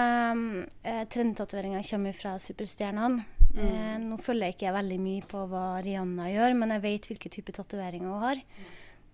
eh, 0.84 1.04
trendtatoveringer 1.12 1.84
kommer 1.86 2.16
fra 2.16 2.34
superstjernene. 2.42 3.24
Eh, 3.56 3.94
nå 4.02 4.18
følger 4.20 4.50
jeg 4.50 4.56
ikke 4.58 4.74
veldig 4.76 4.98
mye 5.00 5.28
på 5.30 5.44
hva 5.48 5.66
Rihanna 5.84 6.26
gjør, 6.28 6.56
men 6.60 6.74
jeg 6.74 6.84
vet 6.84 7.08
hvilke 7.12 7.32
type 7.32 7.54
tatoveringer 7.56 8.10
hun 8.10 8.24
har. 8.24 8.42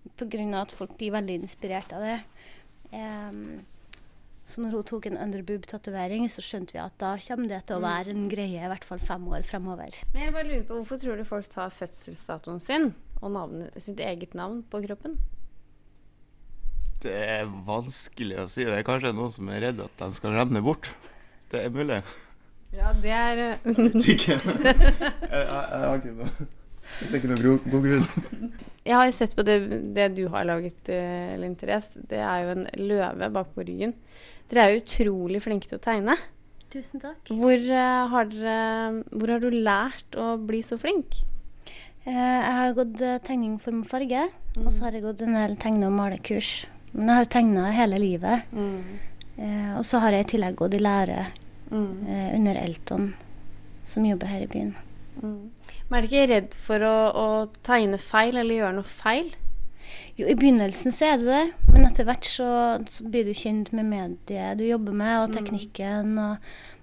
Av 0.02 0.56
at 0.64 0.75
folk 0.75 0.97
blir 0.99 1.14
veldig 1.14 1.37
inspirert 1.44 1.92
av 1.94 2.02
det. 2.02 2.16
Em, 2.97 3.61
så 4.49 4.64
når 4.64 4.75
hun 4.75 4.88
tok 4.88 5.06
en 5.06 5.21
underboob-tatovering, 5.21 6.26
så 6.32 6.42
skjønte 6.42 6.75
vi 6.75 6.82
at 6.82 6.97
da 6.99 7.12
kommer 7.23 7.52
det 7.52 7.62
til 7.68 7.78
å 7.78 7.85
være 7.85 8.11
en 8.11 8.26
greie 8.32 8.59
i 8.59 8.73
hvert 8.73 8.88
fall 8.88 8.99
fem 8.99 9.28
år 9.30 9.47
fremover. 9.47 10.02
Men 10.16 10.26
jeg 10.26 10.35
bare 10.35 10.49
lurer 10.49 10.66
på, 10.66 10.80
Hvorfor 10.80 10.99
tror 11.04 11.23
du 11.23 11.28
folk 11.28 11.47
tar 11.52 11.71
fødselsdatoen 11.76 12.61
sin 12.64 12.90
og 13.23 13.33
navnet, 13.37 13.79
sitt 13.81 14.00
eget 14.02 14.35
navn 14.38 14.61
på 14.71 14.83
kroppen? 14.85 15.17
Det 17.02 17.14
er 17.14 17.49
vanskelig 17.67 18.43
å 18.43 18.49
si. 18.50 18.67
Det 18.67 18.76
er 18.76 18.87
kanskje 18.87 19.14
noen 19.14 19.33
som 19.33 19.49
er 19.50 19.64
redd 19.69 19.81
at 19.83 19.95
de 19.99 20.19
skal 20.19 20.37
revne 20.37 20.62
bort. 20.62 20.91
Det 21.50 21.64
er 21.64 21.73
mulig. 21.75 22.02
Ja, 22.73 22.93
det 22.97 23.12
er 23.12 23.41
Jeg 23.43 23.75
vet 23.76 23.97
Ikke. 24.14 24.37
jeg, 24.38 24.76
jeg, 25.29 25.43
jeg 25.45 25.83
har 25.85 25.99
ikke 25.99 26.12
noe 26.17 26.29
Jeg 27.02 27.09
ser 27.09 27.17
ikke 27.19 27.33
noe 27.33 27.57
god 27.67 27.88
grunn. 27.88 28.52
Jeg 28.83 28.99
har 28.99 29.11
sett 29.14 29.35
på 29.38 29.45
det, 29.47 29.57
det 29.95 30.07
du 30.17 30.25
har 30.33 30.47
laget, 30.49 30.88
eh, 30.91 31.35
Linn 31.38 31.55
Therese. 31.59 32.00
Det 32.09 32.19
er 32.19 32.47
jo 32.47 32.55
en 32.57 32.64
løve 32.81 33.29
bak 33.35 33.52
på 33.55 33.67
ryggen. 33.67 33.93
Dere 34.50 34.64
er 34.67 34.81
utrolig 34.81 35.43
flinke 35.45 35.71
til 35.71 35.79
å 35.79 35.85
tegne. 35.85 36.17
Tusen 36.73 37.02
takk. 37.02 37.29
Hvor, 37.29 37.52
uh, 37.69 38.09
har, 38.12 38.31
dere, 38.33 39.05
hvor 39.12 39.35
har 39.35 39.43
du 39.45 39.52
lært 39.52 40.17
å 40.19 40.35
bli 40.41 40.62
så 40.64 40.79
flink? 40.81 41.21
Eh, 42.04 42.12
jeg 42.14 42.54
har 42.59 42.73
gått 42.75 43.00
eh, 43.06 43.18
tegning, 43.23 43.59
form 43.62 43.82
og 43.85 43.90
farge, 43.90 44.25
og 44.59 44.71
så 44.75 44.88
har 44.88 44.97
jeg 44.97 45.04
gått 45.04 45.23
en 45.23 45.37
del 45.38 45.54
tegne- 45.61 45.87
og 45.87 45.94
malekurs. 45.94 46.66
Men 46.92 47.09
jeg 47.09 47.16
har 47.21 47.28
tegna 47.30 47.68
hele 47.73 47.99
livet. 48.02 48.42
Eh, 49.38 49.71
og 49.78 49.85
så 49.87 50.00
har 50.02 50.12
jeg 50.16 50.26
i 50.26 50.30
tillegg 50.35 50.56
gått 50.59 50.75
i 50.75 50.82
lære 50.82 51.26
Mm. 51.73 52.06
eh, 52.06 52.35
under 52.37 52.54
Elton, 52.61 53.14
som 53.85 54.04
jobber 54.04 54.26
her 54.28 54.42
i 54.42 54.47
byen. 54.47 54.75
Mm. 55.23 55.50
Men 55.88 55.97
er 55.97 56.02
du 56.02 56.09
ikke 56.11 56.28
redd 56.28 56.54
for 56.54 56.78
å, 56.85 56.97
å 57.16 57.49
tegne 57.64 57.97
feil 57.99 58.37
eller 58.37 58.54
gjøre 58.59 58.75
noe 58.76 58.85
feil? 58.85 59.30
Jo, 60.18 60.26
i 60.28 60.35
begynnelsen 60.37 60.92
så 60.92 61.06
er 61.14 61.16
du 61.16 61.25
det, 61.30 61.54
men 61.73 61.87
etter 61.87 62.04
hvert 62.04 62.25
så, 62.28 62.50
så 62.88 63.04
blir 63.09 63.25
du 63.25 63.32
kjent 63.32 63.73
med 63.73 63.87
mediet 63.88 64.59
du 64.61 64.64
jobber 64.68 64.92
med, 64.92 65.14
og 65.23 65.32
teknikken. 65.32 66.12
Og 66.18 66.37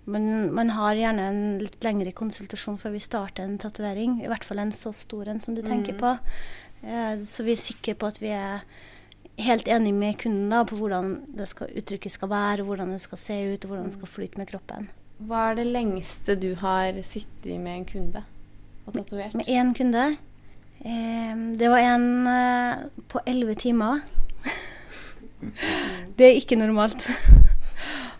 man, 0.10 0.26
man 0.56 0.72
har 0.76 1.00
gjerne 1.00 1.26
en 1.30 1.42
litt 1.62 1.84
lengre 1.86 2.14
konsultasjon 2.16 2.80
før 2.82 2.96
vi 2.96 3.04
starter 3.04 3.46
en 3.46 3.60
tatovering. 3.62 4.20
I 4.24 4.30
hvert 4.32 4.46
fall 4.48 4.62
en 4.64 4.74
så 4.76 4.94
stor 4.96 5.30
en 5.30 5.42
som 5.44 5.58
du 5.58 5.62
tenker 5.66 5.98
på. 6.00 6.16
Eh, 6.82 7.20
så 7.28 7.46
vi 7.46 7.56
er 7.56 7.62
sikre 7.62 7.96
på 8.00 8.10
at 8.10 8.22
vi 8.22 8.32
er 8.36 8.64
helt 9.40 9.68
enige 9.72 9.96
med 9.96 10.18
kunden 10.20 10.52
da, 10.52 10.64
på 10.68 10.78
hvordan 10.80 11.14
det 11.38 11.48
skal, 11.52 11.72
uttrykket 11.80 12.16
skal 12.16 12.32
være, 12.32 12.66
hvordan 12.68 12.94
det 12.96 13.02
skal 13.04 13.22
se 13.22 13.38
ut, 13.54 13.64
og 13.64 13.72
hvordan 13.72 13.88
det 13.88 13.98
skal 13.98 14.14
flyte 14.16 14.42
med 14.42 14.50
kroppen. 14.52 14.90
Hva 15.20 15.50
er 15.50 15.60
det 15.60 15.68
lengste 15.68 16.36
du 16.40 16.54
har 16.62 16.96
sittet 17.04 17.60
med 17.60 17.82
en 17.82 17.88
kunde 17.88 18.24
og 18.86 18.96
tatovert? 18.96 19.36
Med 19.36 19.52
én 19.52 19.74
kunde. 19.76 20.06
Eh, 20.80 21.44
det 21.60 21.72
var 21.72 21.84
en 21.84 22.28
eh, 22.28 22.88
på 23.12 23.24
elleve 23.28 23.56
timer. 23.60 24.00
det 26.18 26.30
er 26.30 26.40
ikke 26.40 26.60
normalt. 26.60 27.10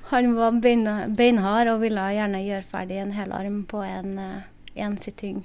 Han 0.10 0.34
var 0.34 0.56
beinhard 0.58 1.70
og 1.70 1.84
ville 1.84 2.04
gjerne 2.16 2.42
gjøre 2.42 2.66
ferdig 2.66 2.98
en 2.98 3.14
hel 3.14 3.34
arm 3.36 3.62
på 3.70 3.84
en, 3.86 4.16
eh, 4.18 4.48
en 4.82 4.98
sitting. 4.98 5.44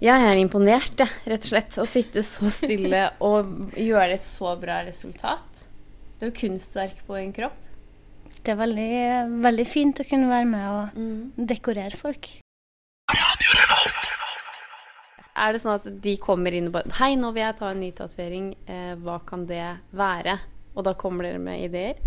Jeg 0.00 0.24
er 0.28 0.38
imponert, 0.40 0.96
jeg, 0.96 1.12
rett 1.28 1.44
og 1.44 1.50
slett. 1.50 1.76
Å 1.80 1.84
sitte 1.88 2.22
så 2.24 2.48
stille 2.52 3.02
og 3.28 3.76
gjøre 3.76 4.16
et 4.16 4.24
så 4.24 4.54
bra 4.60 4.80
resultat. 4.86 5.64
Det 6.16 6.24
er 6.24 6.32
jo 6.32 6.38
kunstverk 6.40 7.02
på 7.04 7.18
en 7.20 7.34
kropp. 7.36 7.60
Det 8.40 8.54
er 8.54 8.58
veldig, 8.60 8.96
veldig 9.44 9.68
fint 9.68 10.00
å 10.00 10.08
kunne 10.08 10.30
være 10.30 10.48
med 10.48 10.66
og 10.70 11.46
dekorere 11.52 11.98
folk. 11.98 12.30
Er 15.36 15.52
det 15.52 15.60
sånn 15.60 15.76
at 15.76 15.88
de 16.04 16.14
kommer 16.16 16.54
inn 16.56 16.70
og 16.70 16.78
bare 16.78 16.96
Hei, 16.96 17.10
nå 17.20 17.34
vil 17.36 17.44
jeg 17.44 17.58
ta 17.58 17.68
en 17.68 17.82
ny 17.84 17.90
tatovering. 17.92 18.48
Eh, 18.64 18.94
hva 19.04 19.18
kan 19.28 19.44
det 19.50 19.66
være? 19.92 20.38
Og 20.72 20.88
da 20.88 20.96
kommer 20.96 21.28
dere 21.28 21.42
med 21.42 21.66
ideer? 21.66 22.00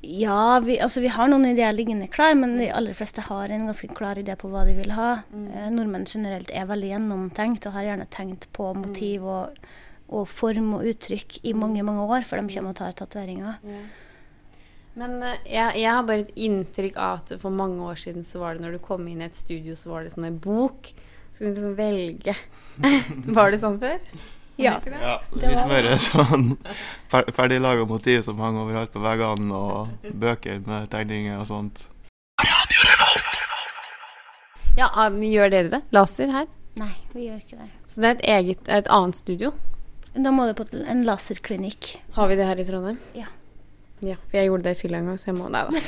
Ja, 0.00 0.60
vi, 0.62 0.76
altså 0.78 1.02
vi 1.02 1.10
har 1.10 1.26
noen 1.26 1.48
ideer 1.48 1.74
liggende 1.74 2.06
klar, 2.06 2.36
men 2.38 2.54
de 2.60 2.68
aller 2.70 2.94
fleste 2.94 3.24
har 3.26 3.50
en 3.50 3.66
ganske 3.66 3.88
klar 3.98 4.20
idé 4.20 4.36
på 4.38 4.50
hva 4.52 4.62
de 4.68 4.76
vil 4.76 4.92
ha. 4.94 5.24
Eh, 5.34 5.70
nordmenn 5.74 6.06
generelt 6.06 6.52
er 6.54 6.68
veldig 6.70 6.92
gjennomtenkt 6.92 7.66
og 7.66 7.74
har 7.74 7.88
gjerne 7.88 8.06
tenkt 8.14 8.46
på 8.54 8.70
motiv 8.78 9.26
og, 9.26 9.58
og 10.06 10.28
form 10.30 10.76
og 10.78 10.86
uttrykk 10.92 11.40
i 11.42 11.56
mange, 11.58 11.82
mange 11.82 12.06
år 12.06 12.28
før 12.28 12.44
de 12.44 12.54
kommer 12.54 12.76
og 12.76 12.78
tar 12.78 12.94
tatoveringer. 13.00 13.58
Men 14.98 15.18
eh, 15.22 15.42
jeg, 15.50 15.82
jeg 15.82 15.90
har 15.90 16.06
bare 16.06 16.28
et 16.28 16.40
inntrykk 16.46 17.02
av 17.02 17.18
at 17.24 17.34
for 17.42 17.58
mange 17.58 17.82
år 17.90 17.98
siden 17.98 18.26
så 18.26 18.44
var 18.44 18.54
det 18.54 18.66
når 18.68 18.78
du 18.78 18.84
kom 18.86 19.06
inn 19.10 19.24
i 19.24 19.26
et 19.26 19.38
studio, 19.38 19.74
så 19.78 19.96
var 19.96 20.06
det 20.06 20.14
sånn 20.14 20.30
en 20.30 20.38
bok. 20.42 20.92
Så 21.32 21.42
kunne 21.42 21.56
du 21.56 21.62
liksom 21.64 21.78
velge. 21.78 22.38
var 23.38 23.50
det 23.50 23.62
sånn 23.66 23.82
før? 23.82 23.98
Ja. 24.58 24.80
Ja, 24.82 25.20
litt 25.38 25.68
mer 25.70 25.86
sånn 26.02 26.48
fer 27.12 27.28
ferdiglaga 27.34 27.84
motiv 27.86 28.24
som 28.26 28.40
hang 28.42 28.58
overalt 28.58 28.90
på 28.90 29.02
veggene, 29.04 29.54
og 29.54 30.10
bøker 30.18 30.58
med 30.66 30.90
tegninger 30.90 31.38
og 31.38 31.46
sånt. 31.46 31.84
Ja, 34.78 34.90
ah, 34.94 35.10
gjør 35.10 35.50
dere 35.50 35.70
det? 35.72 35.80
Laser 35.94 36.30
her? 36.34 36.46
Nei, 36.78 36.92
vi 37.10 37.26
gjør 37.26 37.38
ikke 37.40 37.56
det. 37.58 37.70
Så 37.90 38.02
det 38.02 38.08
er 38.10 38.14
et 38.18 38.26
eget, 38.34 38.68
et 38.70 38.90
annet 38.94 39.18
studio? 39.18 39.52
Da 40.14 40.30
må 40.34 40.46
du 40.46 40.54
på 40.58 40.66
en 40.78 41.02
laserklinikk. 41.06 41.96
Har 42.14 42.30
vi 42.30 42.36
det 42.38 42.46
her 42.46 42.58
i 42.58 42.66
Trondheim? 42.66 42.98
Ja. 43.18 43.26
Ja, 43.98 44.14
for 44.28 44.38
jeg 44.38 44.46
gjorde 44.46 44.68
det 44.68 44.76
i 44.76 44.78
fylla 44.78 45.00
en 45.00 45.10
gang, 45.10 45.18
så 45.18 45.32
jeg 45.32 45.38
må 45.38 45.48
Nei 45.50 45.64
da. 45.66 45.70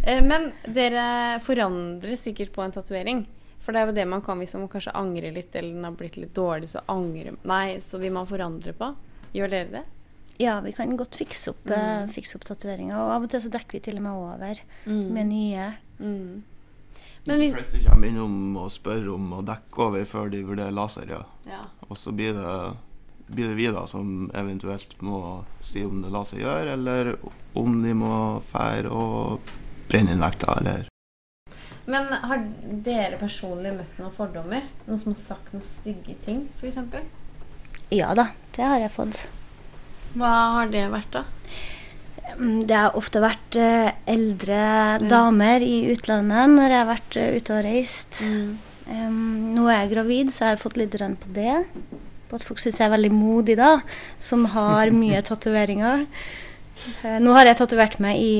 Eh, 0.00 0.22
Men 0.24 0.46
dere 0.64 1.40
forandrer 1.44 2.16
sikkert 2.16 2.54
på 2.54 2.62
en 2.64 2.72
tatovering. 2.72 3.18
For 3.70 3.76
det 3.76 3.82
er 3.84 3.90
jo 3.92 3.92
det 3.94 4.04
man 4.10 4.22
kan 4.26 4.40
hvis 4.42 4.52
man 4.56 4.66
kanskje 4.66 4.92
angrer 4.98 5.30
litt, 5.30 5.54
eller 5.54 5.76
den 5.76 5.84
har 5.86 5.92
blitt 5.94 6.16
litt 6.18 6.32
dårlig, 6.34 6.72
så 6.72 6.80
angrer 6.90 7.36
Nei, 7.46 7.76
så 7.86 8.00
vil 8.02 8.10
man 8.10 8.26
forandre 8.26 8.72
på. 8.74 8.88
Gjør 9.30 9.52
dere 9.52 9.68
det? 9.70 9.82
Ja, 10.42 10.56
vi 10.64 10.72
kan 10.74 10.96
godt 10.98 11.14
fikse 11.20 11.52
opp, 11.52 11.70
mm. 11.70 12.10
fikse 12.10 12.34
opp 12.40 12.48
tatoveringer. 12.48 12.96
Og 12.98 13.12
av 13.14 13.28
og 13.28 13.30
til 13.30 13.44
så 13.44 13.52
dekker 13.54 13.78
vi 13.78 13.82
til 13.86 14.00
og 14.00 14.06
med 14.08 14.24
over 14.24 14.64
med 14.90 15.30
nye. 15.30 15.68
Mm. 16.00 16.42
De 16.98 17.30
Men 17.30 17.42
hvis 17.44 17.54
fleste 17.60 17.84
kommer 17.86 18.10
innom 18.10 18.58
og 18.58 18.74
spør 18.74 19.12
om 19.14 19.30
å 19.38 19.46
dekke 19.46 19.86
over 19.86 20.10
før 20.16 20.34
de 20.34 20.42
vurderer 20.50 20.74
laser, 20.74 21.14
ja. 21.14 21.22
ja. 21.46 21.62
Og 21.86 21.94
så 21.94 22.10
blir 22.10 22.34
det, 22.34 22.58
blir 23.30 23.52
det 23.52 23.58
vi 23.60 23.70
da 23.70 23.86
som 23.86 24.32
eventuelt 24.34 24.98
må 24.98 25.44
si 25.62 25.86
om 25.86 26.02
det 26.02 26.10
lar 26.10 26.26
seg 26.26 26.42
gjøre, 26.42 26.74
eller 26.74 27.14
om 27.54 27.82
de 27.86 27.94
må 28.02 28.14
fære 28.50 28.90
og 28.90 29.52
brenne 29.86 30.18
inn 30.18 30.26
vekta, 30.26 30.58
eller 30.58 30.89
Men 31.88 32.10
har 32.12 32.44
dere 32.84 33.18
personlig 33.20 33.72
møtt 33.78 33.98
noen 34.00 34.14
fordommer? 34.14 34.66
Noen 34.86 35.00
som 35.00 35.14
har 35.14 35.20
sagt 35.22 35.52
noen 35.54 35.66
stygge 35.66 36.16
ting, 36.26 36.44
f.eks.? 36.60 36.78
Ja 37.90 38.12
da, 38.14 38.30
det 38.56 38.66
har 38.66 38.82
jeg 38.82 38.92
fått. 38.94 39.24
Hva 40.18 40.32
har 40.56 40.70
det 40.72 40.84
vært, 40.92 41.14
da? 41.14 41.24
Mm, 42.36 42.66
Det 42.68 42.76
har 42.76 42.98
ofte 42.98 43.22
vært 43.22 43.56
eh, 43.58 43.90
eldre 44.10 44.60
damer 45.02 45.64
i 45.64 45.90
utlandet 45.92 46.52
når 46.54 46.68
jeg 46.68 46.78
har 46.78 46.90
vært 46.90 47.18
eh, 47.18 47.32
ute 47.38 47.56
og 47.56 47.64
reist. 47.66 48.20
Em, 48.90 49.18
nå 49.54 49.66
er 49.70 49.82
jeg 49.84 49.92
gravid, 49.94 50.30
så 50.34 50.44
jeg 50.46 50.56
har 50.56 50.62
fått 50.62 50.78
litt 50.80 50.94
rønn 50.98 51.16
på 51.20 51.32
det. 51.34 51.56
På 52.30 52.38
at 52.38 52.46
folk 52.46 52.62
syns 52.62 52.78
jeg 52.80 52.86
er 52.88 52.94
veldig 52.94 53.12
modig, 53.14 53.58
da, 53.58 53.76
som 54.22 54.46
har 54.54 54.94
mye 54.94 55.22
tatoveringer. 55.30 56.06
Uh, 57.02 57.18
nå 57.20 57.34
har 57.36 57.50
jeg 57.50 57.58
tatovert 57.60 57.98
meg 58.00 58.22
i 58.22 58.34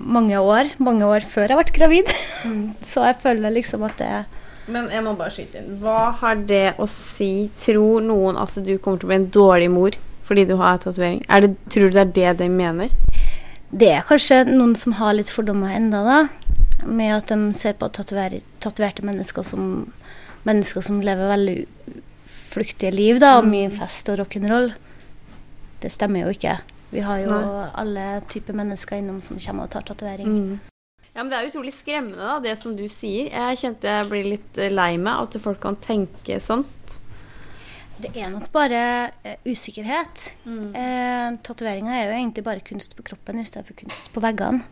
mange 0.00 0.38
år, 0.40 0.70
mange 0.82 1.06
år 1.06 1.26
før 1.28 1.52
jeg 1.52 1.60
ble 1.60 1.74
gravid. 1.76 2.12
så 2.90 3.06
jeg 3.08 3.18
føler 3.22 3.54
liksom 3.54 3.84
at 3.88 3.98
det 4.00 4.12
Men 4.70 4.88
jeg 4.92 5.02
må 5.04 5.16
bare 5.18 5.32
skyte 5.34 5.60
inn. 5.60 5.78
Hva 5.82 6.10
har 6.20 6.40
det 6.48 6.76
å 6.78 6.86
si? 6.90 7.50
Tror 7.60 8.04
noen 8.04 8.38
at 8.40 8.54
du 8.54 8.76
kommer 8.78 9.00
til 9.00 9.08
å 9.08 9.12
bli 9.12 9.20
en 9.20 9.30
dårlig 9.34 9.70
mor 9.72 9.98
fordi 10.30 10.44
du 10.46 10.54
har 10.60 10.78
tatovering? 10.78 11.24
Er 11.26 11.48
Tror 11.66 11.90
du 11.90 11.96
det 11.96 12.04
er 12.04 12.12
det 12.14 12.44
de 12.44 12.50
mener? 12.52 12.92
Det 13.70 13.88
er 13.94 14.06
kanskje 14.06 14.44
noen 14.50 14.76
som 14.78 14.94
har 14.98 15.14
litt 15.14 15.30
fordommer 15.30 15.74
enda 15.74 16.02
da, 16.06 16.18
med 16.86 17.16
at 17.16 17.30
de 17.30 17.52
ser 17.54 17.74
på 17.78 17.88
tatover- 17.94 18.42
tatoverte 18.62 19.04
mennesker 19.06 19.46
som 19.46 19.90
mennesker 20.46 20.84
som 20.84 21.00
lever 21.04 21.30
veldig 21.30 21.56
flyktige 22.50 22.92
liv, 22.94 23.18
da, 23.22 23.36
og 23.38 23.46
mye 23.50 23.70
fest 23.74 24.08
og 24.10 24.22
rock'n'roll. 24.22 24.72
Det 25.82 25.92
stemmer 25.92 26.24
jo 26.24 26.34
ikke. 26.34 26.56
Vi 26.90 27.02
har 27.06 27.20
jo 27.22 27.30
Nei. 27.30 27.68
alle 27.78 28.06
typer 28.30 28.56
mennesker 28.58 28.98
innom 28.98 29.20
som 29.22 29.38
kommer 29.38 29.68
og 29.68 29.74
tar 29.74 29.86
tatovering. 29.86 30.26
Mm. 30.26 30.58
Ja, 31.12 31.22
men 31.22 31.30
Det 31.30 31.38
er 31.38 31.50
utrolig 31.50 31.74
skremmende, 31.74 32.22
da, 32.22 32.38
det 32.42 32.56
som 32.58 32.74
du 32.78 32.86
sier. 32.90 33.30
Jeg 33.30 33.58
kjente 33.62 33.90
jeg 33.90 34.10
blir 34.10 34.26
litt 34.36 34.58
eh, 34.58 34.70
lei 34.70 34.94
meg 34.98 35.26
at 35.26 35.38
folk 35.42 35.60
kan 35.62 35.78
tenke 35.82 36.38
sånt. 36.42 37.00
Det 38.00 38.14
er 38.16 38.30
nok 38.32 38.46
bare 38.54 39.10
uh, 39.26 39.34
usikkerhet. 39.44 40.30
Mm. 40.46 40.70
Eh, 40.72 41.26
Tatoveringer 41.44 41.92
er 41.98 42.06
jo 42.06 42.14
egentlig 42.16 42.44
bare 42.46 42.64
kunst 42.64 42.96
på 42.96 43.04
kroppen 43.04 43.42
i 43.42 43.44
stedet 43.44 43.68
for 43.68 43.76
kunst 43.76 44.08
på 44.14 44.22
veggene. 44.24 44.62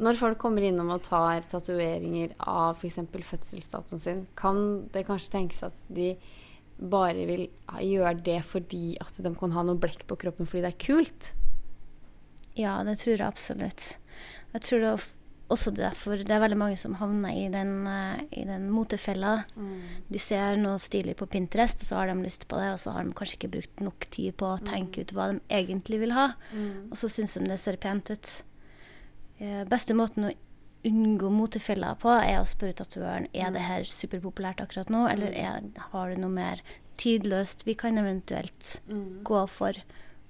Når 0.00 0.16
folk 0.16 0.38
kommer 0.40 0.64
innom 0.64 0.92
og 0.94 1.02
tar 1.04 1.42
tatoveringer 1.48 2.34
av 2.48 2.78
f.eks. 2.80 3.00
fødselsdatoen 3.30 4.00
sin, 4.00 4.22
kan 4.36 4.60
det 4.92 5.06
kanskje 5.08 5.32
tenkes 5.34 5.64
at 5.68 5.76
de 5.92 6.14
bare 6.80 7.26
vil 7.28 7.46
gjøre 7.76 8.16
det 8.24 8.40
fordi 8.48 8.96
at 9.02 9.18
de 9.20 9.32
kan 9.36 9.52
ha 9.52 9.64
noe 9.66 9.80
blekk 9.80 10.06
på 10.08 10.18
kroppen 10.24 10.48
fordi 10.48 10.64
det 10.64 10.72
er 10.72 10.84
kult? 10.86 11.32
Ja, 12.58 12.80
det 12.84 12.98
tror 13.00 13.16
jeg 13.16 13.26
absolutt. 13.26 13.96
Jeg 14.54 14.62
tror 14.66 14.82
det 14.82 14.92
er 14.92 15.08
også 15.50 15.72
derfor 15.74 16.20
det 16.22 16.30
er 16.30 16.42
veldig 16.42 16.58
mange 16.58 16.76
som 16.78 16.94
havner 17.00 17.34
i 17.34 17.48
den, 17.50 17.86
eh, 17.86 18.22
i 18.38 18.44
den 18.46 18.68
motefella. 18.70 19.44
De 20.10 20.18
ser 20.22 20.56
noe 20.56 20.78
stilig 20.78 21.16
på 21.18 21.26
Pinterest, 21.26 21.82
og 21.82 21.86
så 21.88 21.96
har 21.98 22.06
de 22.10 22.22
lyst 22.22 22.46
på 22.48 22.58
det, 22.60 22.72
og 22.72 22.78
så 22.78 22.92
har 22.94 23.04
de 23.04 23.14
kanskje 23.16 23.38
ikke 23.38 23.52
brukt 23.56 23.80
nok 23.80 24.06
tid 24.10 24.36
på 24.36 24.46
å 24.46 24.60
tenke 24.62 25.02
ut 25.02 25.12
hva 25.12 25.32
de 25.32 25.40
egentlig 25.50 26.00
vil 26.00 26.12
ha. 26.12 26.32
Og 26.90 26.96
så 26.96 27.10
syns 27.10 27.34
de 27.34 27.46
det 27.50 27.58
ser 27.58 27.76
pent 27.82 28.10
ut. 28.10 28.42
Eh, 29.40 29.64
beste 29.64 29.94
måten 29.94 30.28
å 30.28 30.34
unngå 30.86 31.30
motefeller 31.32 31.98
på, 32.00 32.12
er 32.12 32.40
å 32.40 32.48
spørre 32.48 32.78
tatovøren 32.80 33.28
er 33.36 33.52
det 33.54 33.64
her 33.64 33.88
superpopulært 33.88 34.62
akkurat 34.64 34.92
nå, 34.92 35.06
eller 35.10 35.34
er, 35.36 35.66
har 35.92 36.12
du 36.12 36.22
noe 36.22 36.32
mer 36.32 36.62
tidløst 37.00 37.66
vi 37.66 37.76
kan 37.78 37.98
eventuelt 38.00 38.80
gå 39.24 39.42
for, 39.50 39.76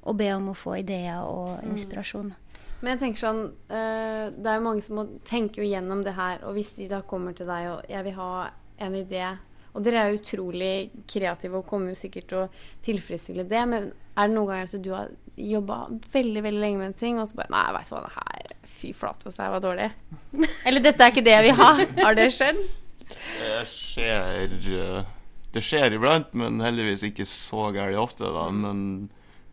og 0.00 0.16
be 0.19 0.30
om 0.35 0.50
å 0.50 0.57
få 0.57 0.80
ideer 0.80 1.23
og 1.23 1.61
inspirasjon. 1.69 2.33
Men 2.80 2.95
jeg 2.95 3.00
tenker 3.02 3.21
sånn 3.21 3.40
eh, 3.69 4.30
Det 4.33 4.49
er 4.49 4.54
jo 4.57 4.64
mange 4.64 4.80
som 4.80 4.97
må 4.97 5.02
tenke 5.28 5.66
gjennom 5.66 6.00
det 6.07 6.14
her, 6.16 6.40
og 6.49 6.57
hvis 6.57 6.73
de 6.78 6.88
da 6.88 7.02
kommer 7.04 7.37
til 7.37 7.50
deg 7.50 7.69
og 7.75 7.83
'jeg 7.85 8.04
vil 8.07 8.16
ha 8.16 8.50
en 8.78 8.95
idé' 8.97 9.38
Og 9.71 9.85
dere 9.85 10.02
er 10.02 10.16
utrolig 10.16 10.90
kreative 11.07 11.59
og 11.59 11.66
kommer 11.66 11.92
jo 11.92 12.00
sikkert 12.00 12.26
til 12.26 12.38
å 12.38 12.49
tilfredsstille 12.83 13.45
det, 13.47 13.69
men 13.69 13.92
er 14.16 14.26
det 14.26 14.35
noen 14.35 14.49
ganger 14.49 14.64
at 14.64 14.83
du 14.83 14.90
har 14.90 15.12
jobba 15.37 15.87
veldig 16.12 16.42
veldig 16.42 16.61
lenge 16.61 16.78
med 16.78 16.87
en 16.87 16.95
ting, 16.95 17.21
og 17.21 17.28
så 17.28 17.37
bare 17.37 17.52
'Nei, 17.52 17.73
veit 17.76 17.88
du 17.88 17.95
hva, 17.95 18.02
det 18.02 18.16
her 18.16 18.60
Fy 18.80 18.90
flate, 18.96 19.28
så 19.28 19.37
det 19.37 19.44
her 19.46 19.54
var 19.58 19.64
dårlig'. 19.64 19.92
Eller 20.66 20.80
'dette 20.84 21.04
er 21.04 21.12
ikke 21.12 21.25
det 21.26 21.34
jeg 21.37 21.46
vil 21.50 21.58
ha'. 21.60 21.87
Har 22.00 22.14
det 22.16 22.28
skjedd? 22.32 22.60
Det 23.10 23.62
skjer 23.68 24.52
eh, 24.72 25.04
Det 25.52 25.62
skjer 25.66 25.96
iblant, 25.96 26.30
men 26.38 26.60
heldigvis 26.62 27.02
ikke 27.08 27.26
så 27.26 27.70
gærent 27.75 27.99
ofte, 27.99 28.25
da. 28.30 28.44
Men 28.54 29.10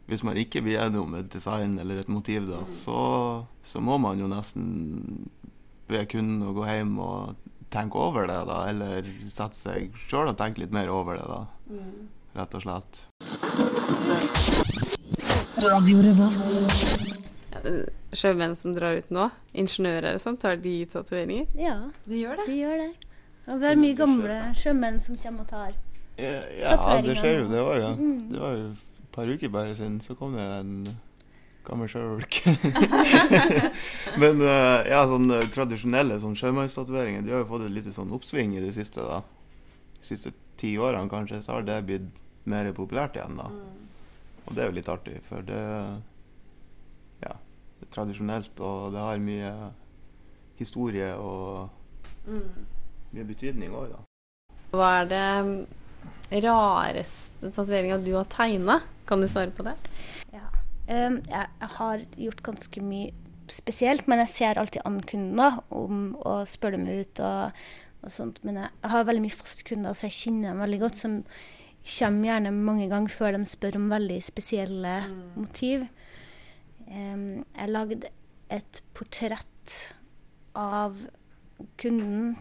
hvis 0.08 0.24
man 0.24 0.38
ikke 0.38 0.62
blir 0.64 0.80
enig 0.86 1.02
om 1.02 1.16
et 1.18 1.30
design 1.34 1.74
eller 1.82 2.00
et 2.04 2.08
motiv, 2.12 2.46
da, 2.48 2.62
så, 2.70 3.00
så 3.66 3.82
må 3.84 3.98
man 4.00 4.20
jo 4.22 4.30
nesten 4.30 5.26
be 5.90 6.06
kunden 6.06 6.46
å 6.48 6.54
gå 6.56 6.68
hjem 6.70 6.94
og 7.02 7.36
tenke 7.74 7.98
over 8.00 8.28
det, 8.30 8.38
da. 8.48 8.62
Eller 8.70 9.10
sette 9.28 9.58
seg 9.58 9.98
sjøl 10.08 10.30
og 10.32 10.38
tenke 10.40 10.62
litt 10.64 10.72
mer 10.76 10.88
over 10.94 11.18
det, 11.18 11.26
da. 11.28 11.42
Rett 12.38 12.54
og 12.56 12.62
slett. 12.62 13.08
Sjømenn 18.18 18.56
som 18.56 18.74
drar 18.76 18.98
ut 18.98 19.10
nå, 19.12 19.30
ingeniører 19.54 20.16
og 20.16 20.22
sånn, 20.24 20.38
tar 20.40 20.56
de 20.64 20.86
tatoveringer? 20.92 21.48
Ja, 21.60 21.78
De 22.08 22.22
gjør 22.22 22.38
det. 22.42 22.46
de 22.48 22.58
gjør 22.62 22.78
det. 22.84 22.92
Og 23.48 23.60
vi 23.62 23.66
har 23.70 23.76
mye 23.80 23.96
gamle 23.96 24.38
sjømenn 24.60 25.00
som 25.02 25.16
kommer 25.18 25.42
og 25.46 25.48
tar. 25.52 25.74
Ja, 26.18 26.32
ja 26.52 26.72
det 26.72 26.78
Tatoveringer. 26.78 27.16
skjer 27.22 27.36
jo. 27.42 27.50
Det 27.52 27.62
var 27.68 27.78
jo, 27.84 27.92
Mm. 27.96 28.32
det 28.32 28.40
var 28.42 28.56
jo 28.58 28.66
et 28.72 29.12
par 29.12 29.26
uker 29.28 29.50
bare 29.50 29.76
siden, 29.76 30.00
så 30.02 30.16
kom 30.18 30.34
det 30.36 30.42
en 30.42 30.74
gammel 31.68 31.88
sjøulk. 31.88 32.42
Men 34.22 34.42
eh, 34.42 34.88
ja, 34.92 35.02
sånn 35.10 35.30
eh, 35.36 35.48
tradisjonelle 35.54 36.20
sånn 36.24 36.36
sjømannstatoveringer, 36.40 37.24
de 37.26 37.32
har 37.36 37.44
jo 37.44 37.50
fått 37.52 37.66
et 37.68 37.76
lite 37.76 37.94
sånn 37.96 38.12
oppsving 38.16 38.56
i 38.58 38.64
det 38.64 38.74
siste, 38.76 39.04
da. 39.04 39.22
De 39.98 40.06
siste 40.06 40.32
ti 40.58 40.76
årene 40.82 41.10
kanskje, 41.12 41.42
så 41.46 41.58
har 41.58 41.68
det 41.68 41.82
blitt 41.88 42.08
mer 42.48 42.70
populært 42.74 43.16
igjen, 43.20 43.36
da. 43.40 43.50
Og 44.48 44.56
det 44.56 44.64
er 44.64 44.70
jo 44.72 44.78
litt 44.80 44.90
artig, 44.94 45.18
for 45.28 45.42
det 45.46 45.62
Ja, 47.24 47.34
tradisjonelt, 47.94 48.60
og 48.60 48.94
det 48.96 49.04
har 49.04 49.24
mye 49.24 49.52
historie 50.58 51.10
og 51.16 51.70
mye 52.28 53.28
betydning 53.28 53.76
òg, 53.78 53.94
da. 53.94 54.04
Hva 54.74 54.88
er 55.02 55.10
det 55.12 55.26
mm, 55.48 55.54
rareste 56.44 57.52
tatoveringa 57.56 58.00
du 58.04 58.12
har 58.18 58.28
tegna? 58.32 58.82
Kan 59.08 59.24
du 59.24 59.30
svare 59.32 59.54
på 59.56 59.64
det? 59.68 59.78
Ja. 60.34 60.44
Um, 60.88 61.22
jeg, 61.30 61.48
har 61.78 62.04
gjort 62.20 62.44
ganske 62.44 62.84
mye 62.84 63.14
spesielt, 63.52 64.08
men 64.12 64.20
jeg 64.26 64.34
ser 64.34 64.60
alltid 64.60 64.84
an 64.88 65.00
kundene 65.08 65.62
om 65.72 66.10
å 66.20 66.42
spørre 66.50 66.76
dem 66.76 66.90
ut 66.90 67.22
og, 67.24 67.62
og 68.04 68.12
sånt. 68.12 68.42
Men 68.48 68.60
jeg, 68.64 68.74
jeg 68.84 68.94
har 68.96 69.08
veldig 69.08 69.24
mye 69.24 69.38
fastkunder, 69.38 69.96
så 69.96 70.10
jeg 70.10 70.20
kjenner 70.20 70.52
dem 70.52 70.66
veldig 70.66 70.82
godt, 70.84 71.00
som 71.00 71.22
kommer 71.88 72.28
gjerne 72.28 72.52
mange 72.52 72.90
ganger 72.92 73.14
før 73.16 73.38
de 73.38 73.48
spør 73.48 73.80
om 73.80 73.88
veldig 73.94 74.20
spesielle 74.26 74.98
motiv. 75.38 75.88
Jeg 76.88 77.70
lagde 77.70 78.10
et 78.54 78.82
portrett 78.96 79.74
av 80.58 80.96
kunden, 81.82 82.38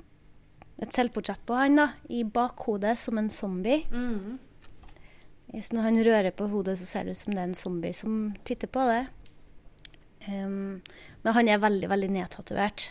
et 0.79 0.93
selvportrett 0.93 1.43
på 1.49 1.57
han 1.57 1.81
da, 1.81 1.87
i 2.12 2.23
bakhodet 2.23 2.95
som 3.00 3.19
en 3.19 3.31
zombie. 3.33 3.83
Så 5.57 5.76
når 5.76 5.88
han 5.88 6.00
rører 6.05 6.35
på 6.37 6.49
hodet, 6.53 6.76
så 6.79 6.87
ser 6.88 7.07
det 7.07 7.17
ut 7.17 7.21
som 7.23 7.35
det 7.35 7.43
er 7.43 7.50
en 7.50 7.59
zombie 7.59 7.97
som 7.97 8.35
titter 8.45 8.71
på 8.71 8.83
det. 8.91 9.05
Um, 10.26 10.83
men 11.23 11.37
han 11.37 11.49
er 11.49 11.62
veldig, 11.62 11.88
veldig 11.91 12.11
nedtatovert. 12.17 12.91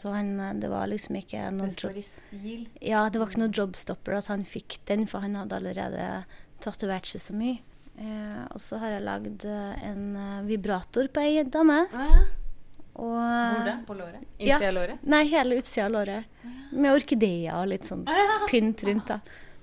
Så 0.00 0.08
han, 0.10 0.40
eh, 0.40 0.54
det 0.58 0.70
var 0.72 0.88
liksom 0.88 1.18
ikke 1.20 1.50
noe 1.52 1.68
job, 1.68 1.96
i 1.96 2.02
stil. 2.02 2.64
ja, 2.80 3.04
det 3.12 3.20
var 3.20 3.28
ikke 3.28 3.42
noe 3.42 3.52
jobstopper 3.52 4.16
at 4.16 4.30
han 4.32 4.44
fikk 4.48 4.78
den, 4.88 5.04
for 5.06 5.20
han 5.24 5.36
hadde 5.36 5.58
allerede 5.60 6.06
tatovert 6.64 7.06
seg 7.10 7.22
så 7.22 7.36
mye. 7.36 7.60
Eh, 8.02 8.42
og 8.50 8.58
så 8.62 8.78
har 8.82 8.88
jeg 8.96 9.02
lagd 9.06 9.44
eh, 9.46 9.74
en 9.86 10.16
eh, 10.18 10.40
vibrator 10.48 11.06
på 11.12 11.20
ei 11.22 11.42
dame. 11.46 11.84
Og, 12.92 13.14
Hvor 13.14 13.64
det? 13.64 13.76
På 13.86 13.94
låret? 13.96 14.20
Ja. 14.42 14.56
Innsida 14.56 14.68
av 14.68 14.74
låret? 14.80 14.96
Nei, 15.14 15.22
hele 15.30 15.56
utsida 15.62 15.84
av 15.86 15.92
låret. 15.94 16.22
Med 16.72 16.90
orkideer 16.96 17.54
og 17.60 17.66
litt 17.70 17.84
sånn 17.88 18.02
pynt 18.50 18.80
rundt. 18.88 19.06
da. 19.08 19.18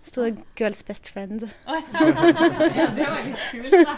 Så 0.09 0.19
'Girls 0.57 0.81
best 0.87 1.05
friend'. 1.13 1.43
Ja, 1.67 1.73
det 2.95 3.07
var 3.09 3.21
litt 3.27 3.43
kult, 3.51 3.71
da. 3.85 3.93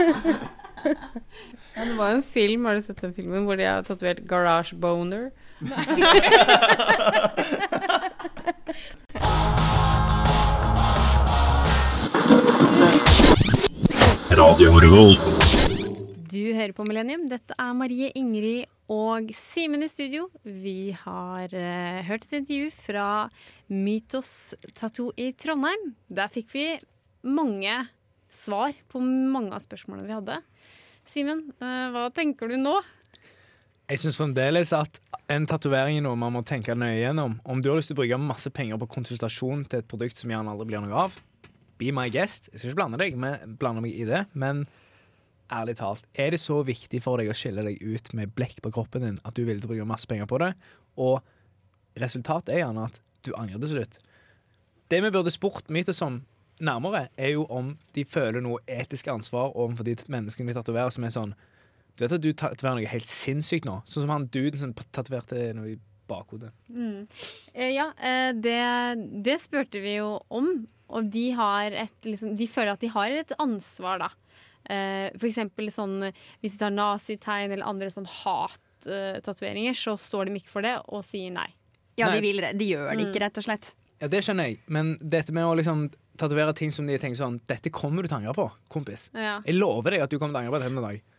ja, 1.76 1.82
det 1.86 1.96
var 1.96 2.10
en 2.10 2.24
film, 2.26 2.66
har 2.66 2.74
du 2.76 2.82
sett 2.82 3.02
den 3.02 3.14
filmen, 3.14 3.46
hvor 3.46 3.56
de 3.56 3.64
har 3.70 3.82
tatovert 3.88 4.20
'Garage 4.26 4.74
Boner'? 4.76 5.32
Radio 14.32 14.72
Revolt. 14.80 15.20
Du 16.32 16.54
hører 16.56 16.72
på 16.72 16.86
Millennium. 16.88 17.26
Dette 17.28 17.52
er 17.60 17.74
Marie 17.76 18.08
Ingrid 18.16 18.70
og 18.88 19.28
Simen 19.36 19.84
i 19.84 19.90
studio. 19.92 20.30
Vi 20.48 20.94
har 20.96 21.52
uh, 21.52 21.98
hørt 22.08 22.24
et 22.30 22.38
intervju 22.40 22.70
fra 22.72 23.08
Mytos 23.68 24.54
Tattoo 24.72 25.12
i 25.20 25.34
Trondheim. 25.36 25.90
Der 26.08 26.32
fikk 26.32 26.48
vi 26.56 26.64
mange 27.28 27.74
svar 28.32 28.72
på 28.88 29.02
mange 29.04 29.52
av 29.52 29.66
spørsmålene 29.66 30.08
vi 30.08 30.16
hadde. 30.16 30.38
Simen, 31.12 31.50
uh, 31.60 31.92
hva 31.92 32.06
tenker 32.16 32.54
du 32.54 32.56
nå? 32.62 32.78
Jeg 33.92 34.00
syns 34.00 34.22
fremdeles 34.22 34.72
at 34.78 35.02
en 35.28 35.50
tatovering 35.50 36.00
er 36.00 36.06
noe 36.06 36.16
man 36.16 36.38
må 36.38 36.46
tenke 36.48 36.72
nøye 36.72 37.02
gjennom. 37.02 37.36
Om 37.44 37.60
du 37.60 37.68
har 37.74 37.82
lyst 37.82 37.92
til 37.92 38.00
å 38.00 38.04
bruke 38.06 38.22
masse 38.32 38.54
penger 38.56 38.80
på 38.80 38.94
konsultasjon 38.96 39.68
til 39.68 39.84
et 39.84 39.92
produkt 39.92 40.24
som 40.24 40.32
gjerne 40.32 40.56
aldri 40.56 40.70
blir 40.72 40.88
noe 40.88 41.04
av, 41.10 41.20
be 41.82 41.92
my 41.96 42.08
guest. 42.14 42.52
Jeg 42.52 42.62
skal 42.62 42.72
ikke 42.72 42.82
blande, 42.84 43.02
deg 43.02 43.18
med, 43.20 43.58
blande 43.60 43.84
meg 43.84 43.98
i 43.98 44.08
det, 44.08 44.24
men 44.38 44.64
ærlig 45.52 45.76
talt, 45.82 46.06
er 46.16 46.32
det 46.32 46.40
så 46.40 46.62
viktig 46.64 47.02
for 47.04 47.20
deg 47.20 47.32
å 47.32 47.36
skille 47.36 47.64
deg 47.66 47.82
ut 47.84 48.14
med 48.16 48.32
blekk 48.38 48.62
på 48.64 48.72
kroppen 48.72 49.04
din 49.04 49.20
at 49.28 49.36
du 49.36 49.44
vil 49.44 49.58
villig 49.58 49.68
bruke 49.68 49.88
masse 49.90 50.08
penger 50.08 50.30
på 50.30 50.40
det, 50.44 50.54
og 51.02 51.20
resultatet 52.00 52.54
er 52.56 52.64
gjerne 52.64 52.88
at 52.88 53.02
du 53.26 53.34
angrer 53.36 53.60
til 53.62 53.76
slutt. 53.76 54.00
Det 54.92 55.02
vi 55.04 55.12
burde 55.12 55.34
spurt 55.34 55.70
Mytos 55.72 56.02
om 56.06 56.22
nærmere, 56.62 57.08
er 57.18 57.34
jo 57.36 57.46
om 57.50 57.76
de 57.96 58.06
føler 58.06 58.44
noe 58.44 58.62
etisk 58.70 59.10
ansvar 59.12 59.56
overfor 59.56 59.88
de 59.88 59.96
menneskene 60.12 60.52
de 60.52 60.58
tatoverer, 60.60 60.94
som 60.94 61.08
er 61.08 61.16
sånn 61.16 61.34
Du 61.98 62.06
vet 62.06 62.14
at 62.16 62.24
du 62.24 62.32
tatoverer 62.32 62.80
noe 62.80 62.92
helt 62.92 63.10
sinnssykt 63.10 63.66
nå? 63.68 63.82
Sånn 63.86 64.06
som 64.06 64.14
han 64.14 64.30
duden 64.32 64.60
som 64.62 64.74
tatoverte 64.96 65.50
noe 65.58 65.76
bakhodet. 66.12 66.52
Eh, 66.72 67.72
ja, 67.74 67.90
eh, 67.98 68.32
det, 68.38 68.60
det 69.26 69.38
spurte 69.44 69.82
vi 69.84 69.98
jo 69.98 70.16
om. 70.30 70.52
Og 70.92 71.08
de, 71.08 71.30
har 71.38 71.72
et, 71.72 71.96
liksom, 72.04 72.34
de 72.36 72.48
føler 72.52 72.74
at 72.74 72.82
de 72.84 72.90
har 72.92 73.14
et 73.16 73.32
ansvar, 73.40 74.02
da. 74.04 74.10
Eh, 74.72 75.08
eksempel 75.26 75.72
sånn 75.74 76.12
hvis 76.44 76.58
de 76.58 76.60
tar 76.62 76.74
nazitegn 76.76 77.56
eller 77.56 77.66
andre 77.66 77.88
sånn 77.94 78.10
hat-tatoveringer, 78.10 79.78
så 79.78 79.96
står 79.98 80.28
de 80.28 80.42
ikke 80.42 80.52
for 80.52 80.68
det 80.68 80.76
og 80.92 81.06
sier 81.08 81.32
nei. 81.34 81.48
Ja, 82.00 82.08
Nei. 82.10 82.20
de, 82.20 82.22
vil, 82.28 82.44
de 82.58 82.68
gjør 82.74 82.92
det 82.96 83.08
ikke, 83.10 83.22
rett 83.24 83.40
og 83.40 83.46
slett. 83.46 83.72
Ja, 84.02 84.10
det 84.10 84.24
skjønner 84.26 84.48
jeg, 84.50 84.62
men 84.72 84.94
dette 85.00 85.34
med 85.36 85.46
å 85.46 85.56
liksom 85.60 85.90
tatovere 86.18 86.54
ting 86.58 86.72
som 86.74 86.88
de 86.90 86.98
tenker 87.00 87.20
sånn 87.20 87.38
Dette 87.50 87.72
kommer 87.74 88.04
du 88.04 88.10
til 88.10 88.18
å 88.18 88.20
angre 88.22 88.36
på, 88.38 88.48
kompis. 88.74 89.10
Ja. 89.14 89.40
Jeg 89.46 89.58
lover 89.60 89.96
deg 89.96 90.06
at 90.06 90.14
du 90.14 90.18
kommer 90.18 90.34
til 90.34 90.40
å 90.40 90.44
angre 90.46 90.56
på 90.56 90.62
det 90.64 90.70
en 90.72 90.82
dag. 90.82 91.11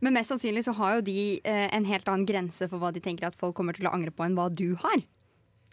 Men 0.00 0.12
mest 0.18 0.30
sannsynlig 0.32 0.64
så 0.66 0.74
har 0.76 0.96
jo 0.98 1.04
de 1.06 1.40
eh, 1.44 1.68
en 1.76 1.84
helt 1.88 2.08
annen 2.08 2.26
grense 2.28 2.68
for 2.68 2.78
hva 2.82 2.92
de 2.92 3.00
tenker 3.00 3.26
at 3.28 3.36
folk 3.38 3.54
kommer 3.56 3.76
til 3.76 3.86
å 3.88 3.94
angre 3.96 4.12
på, 4.12 4.24
enn 4.26 4.36
hva 4.36 4.48
du 4.52 4.74
har. 4.82 4.98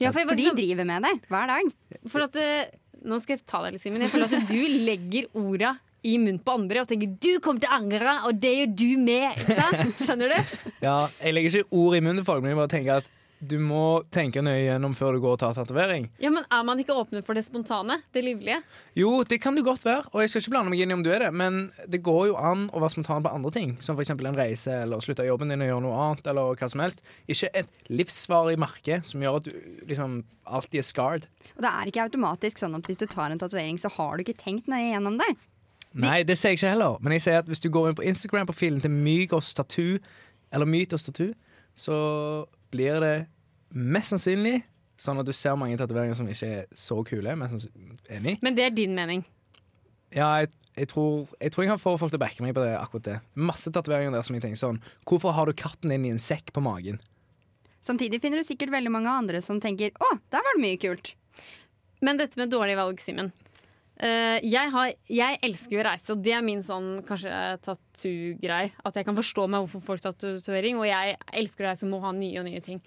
Ja, 0.01 0.11
for, 0.11 0.19
jeg, 0.23 0.29
For 0.29 0.35
de 0.35 0.43
liksom- 0.43 0.57
driver 0.57 0.85
med 0.89 1.03
det 1.03 1.13
hver 1.29 1.47
dag. 1.51 1.73
for 2.09 2.21
at 2.29 2.35
eh, 2.35 2.71
Nå 3.03 3.17
skal 3.19 3.35
jeg 3.35 3.45
ta 3.45 3.59
deg 3.65 3.73
litt, 3.75 3.81
Simen. 3.83 3.99
Jeg 4.05 4.13
føler 4.13 4.31
at 4.31 4.47
du 4.47 4.61
legger 4.87 5.25
orda 5.35 5.73
i 6.07 6.13
munnen 6.17 6.39
på 6.39 6.53
andre 6.55 6.81
og 6.83 6.87
tenker 6.87 7.09
'du 7.19 7.39
kommer 7.43 7.59
til 7.59 7.67
å 7.67 7.75
angre', 7.75 8.13
og 8.27 8.39
det 8.39 8.51
gjør 8.57 8.75
du 8.79 8.97
med. 8.97 9.35
Ikke 9.39 9.55
sant? 9.59 9.99
Skjønner 9.99 10.31
du? 10.31 10.55
Ja, 10.87 11.09
jeg 11.19 11.33
legger 11.33 11.51
ikke 11.63 11.73
ord 11.81 11.95
i 11.95 11.99
munnen 11.99 12.23
på 12.23 12.31
folk, 12.31 12.41
men 12.43 12.51
jeg 12.51 12.59
bare 12.59 12.71
tenker 12.71 12.97
at 13.01 13.09
du 13.49 13.55
må 13.61 14.03
tenke 14.13 14.41
nøye 14.43 14.63
gjennom 14.65 14.93
før 14.97 15.15
du 15.15 15.21
går 15.23 15.35
og 15.35 15.39
tar 15.41 15.55
tatovering. 15.57 16.07
Ja, 16.23 16.31
Men 16.33 16.45
er 16.49 16.63
man 16.63 16.79
ikke 16.81 16.95
åpne 16.97 17.21
for 17.25 17.37
det 17.37 17.43
spontane? 17.45 17.99
Det 18.15 18.23
livlige? 18.23 18.61
Jo, 18.97 19.23
det 19.27 19.41
kan 19.43 19.55
du 19.55 19.63
godt 19.63 19.85
være, 19.85 20.07
og 20.11 20.21
jeg 20.23 20.31
skal 20.31 20.43
ikke 20.43 20.53
blande 20.55 20.73
meg 20.73 20.83
inn 20.83 20.93
i 20.93 20.97
om 20.97 21.03
du 21.05 21.11
er 21.13 21.25
det, 21.25 21.31
men 21.33 21.69
det 21.87 22.01
går 22.05 22.27
jo 22.31 22.37
an 22.39 22.67
å 22.73 22.81
være 22.83 22.95
spontan 22.95 23.25
på 23.25 23.33
andre 23.35 23.51
ting, 23.55 23.75
som 23.83 23.99
f.eks. 23.99 24.13
en 24.15 24.39
reise, 24.39 24.75
eller 24.85 25.03
slutte 25.03 25.27
jobben 25.27 25.53
din 25.53 25.61
og 25.65 25.71
gjøre 25.71 25.85
noe 25.87 26.01
annet, 26.07 26.27
eller 26.33 26.57
hva 26.57 26.69
som 26.71 26.83
helst. 26.85 27.03
Ikke 27.27 27.51
et 27.53 27.71
livsvarig 27.91 28.59
merke 28.61 29.01
som 29.03 29.23
gjør 29.23 29.41
at 29.41 29.49
du 29.49 29.55
liksom 29.89 30.19
alltid 30.43 30.81
er 30.81 30.87
scarred. 30.87 31.27
Og 31.55 31.63
det 31.65 31.71
er 31.71 31.89
ikke 31.91 32.05
automatisk 32.07 32.63
sånn 32.63 32.75
at 32.79 32.87
hvis 32.89 33.01
du 33.01 33.07
tar 33.07 33.31
en 33.31 33.41
tatovering, 33.41 33.79
så 33.79 33.91
har 33.97 34.15
du 34.17 34.25
ikke 34.25 34.39
tenkt 34.41 34.71
nøye 34.71 34.91
gjennom 34.91 35.19
det. 35.21 35.33
Nei, 35.93 36.23
det 36.25 36.39
sier 36.39 36.55
jeg 36.55 36.57
ikke 36.63 36.73
heller. 36.73 36.97
Men 37.05 37.13
jeg 37.13 37.27
sier 37.27 37.43
at 37.43 37.49
hvis 37.49 37.61
du 37.61 37.69
går 37.69 37.91
inn 37.91 37.97
på 37.99 38.05
Instagram-profilen 38.09 38.81
til 38.81 38.93
Mygos 38.93 39.51
Tattoo, 39.53 39.99
eller 40.53 40.69
Mytos 40.69 41.05
Tattoo, 41.05 41.33
så 41.77 41.97
blir 42.73 42.99
det 43.03 43.15
mest 43.73 44.13
sannsynlig 44.13 44.59
sånn 45.01 45.19
at 45.21 45.27
du 45.27 45.33
ser 45.35 45.57
mange 45.59 45.77
tatoveringer 45.79 46.17
som 46.17 46.27
ikke 46.29 46.49
er 46.59 46.67
så 46.77 46.99
kule. 47.07 47.35
Men 47.39 47.51
som 47.51 47.61
enig. 48.11 48.37
Men 48.45 48.57
det 48.57 48.67
er 48.67 48.75
din 48.75 48.93
mening. 48.97 49.23
Ja, 50.13 50.29
jeg, 50.43 50.51
jeg, 50.77 50.91
tror, 50.91 51.31
jeg 51.41 51.53
tror 51.53 51.65
jeg 51.65 51.71
kan 51.71 51.81
få 51.81 51.95
folk 51.97 52.13
til 52.13 52.19
å 52.19 52.23
backe 52.23 52.45
meg 52.45 52.53
på 52.53 52.61
det, 52.61 52.75
akkurat 52.77 53.07
det. 53.07 53.15
Masse 53.33 53.73
tatoveringer 53.73 54.13
der 54.13 54.25
som 54.25 54.37
jeg 54.37 54.43
tenker 54.45 54.61
sånn 54.61 54.77
Hvorfor 55.09 55.33
har 55.33 55.49
du 55.49 55.57
katten 55.57 55.89
din 55.89 56.05
i 56.05 56.13
en 56.13 56.21
sekk 56.21 56.53
på 56.53 56.61
magen? 56.63 56.99
Samtidig 57.83 58.21
finner 58.23 58.39
du 58.39 58.47
sikkert 58.47 58.71
veldig 58.71 58.93
mange 58.93 59.11
andre 59.11 59.41
som 59.43 59.57
tenker 59.59 59.91
å, 59.99 60.13
der 60.31 60.45
var 60.45 60.55
det 60.55 60.63
mye 60.63 60.79
kult. 60.79 61.15
Men 62.03 62.19
dette 62.19 62.39
med 62.39 62.53
dårlig 62.53 62.77
valg, 62.79 63.01
Simen. 63.03 63.33
Eh, 64.01 64.39
jeg, 64.41 64.71
har, 64.73 64.93
jeg 65.05 65.39
elsker 65.45 65.79
å 65.79 65.85
reise, 65.85 66.09
og 66.15 66.21
det 66.25 66.33
er 66.33 66.45
min 66.45 66.63
sånn 66.65 67.03
kanskje 67.07 67.33
tattoo-greie. 67.65 68.71
At 68.83 68.97
jeg 68.97 69.07
kan 69.07 69.17
forstå 69.17 69.47
meg 69.51 69.65
hvorfor 69.65 69.85
folk 69.85 70.05
tar 70.05 70.17
tatovering, 70.17 70.81
og 70.81 70.89
jeg 70.89 71.17
elsker 71.43 71.65
å 71.65 71.69
reise 71.69 71.85
og 71.87 71.93
må 71.93 72.01
ha 72.05 72.13
nye 72.17 72.41
og 72.41 72.47
nye 72.49 72.63
ting. 72.65 72.81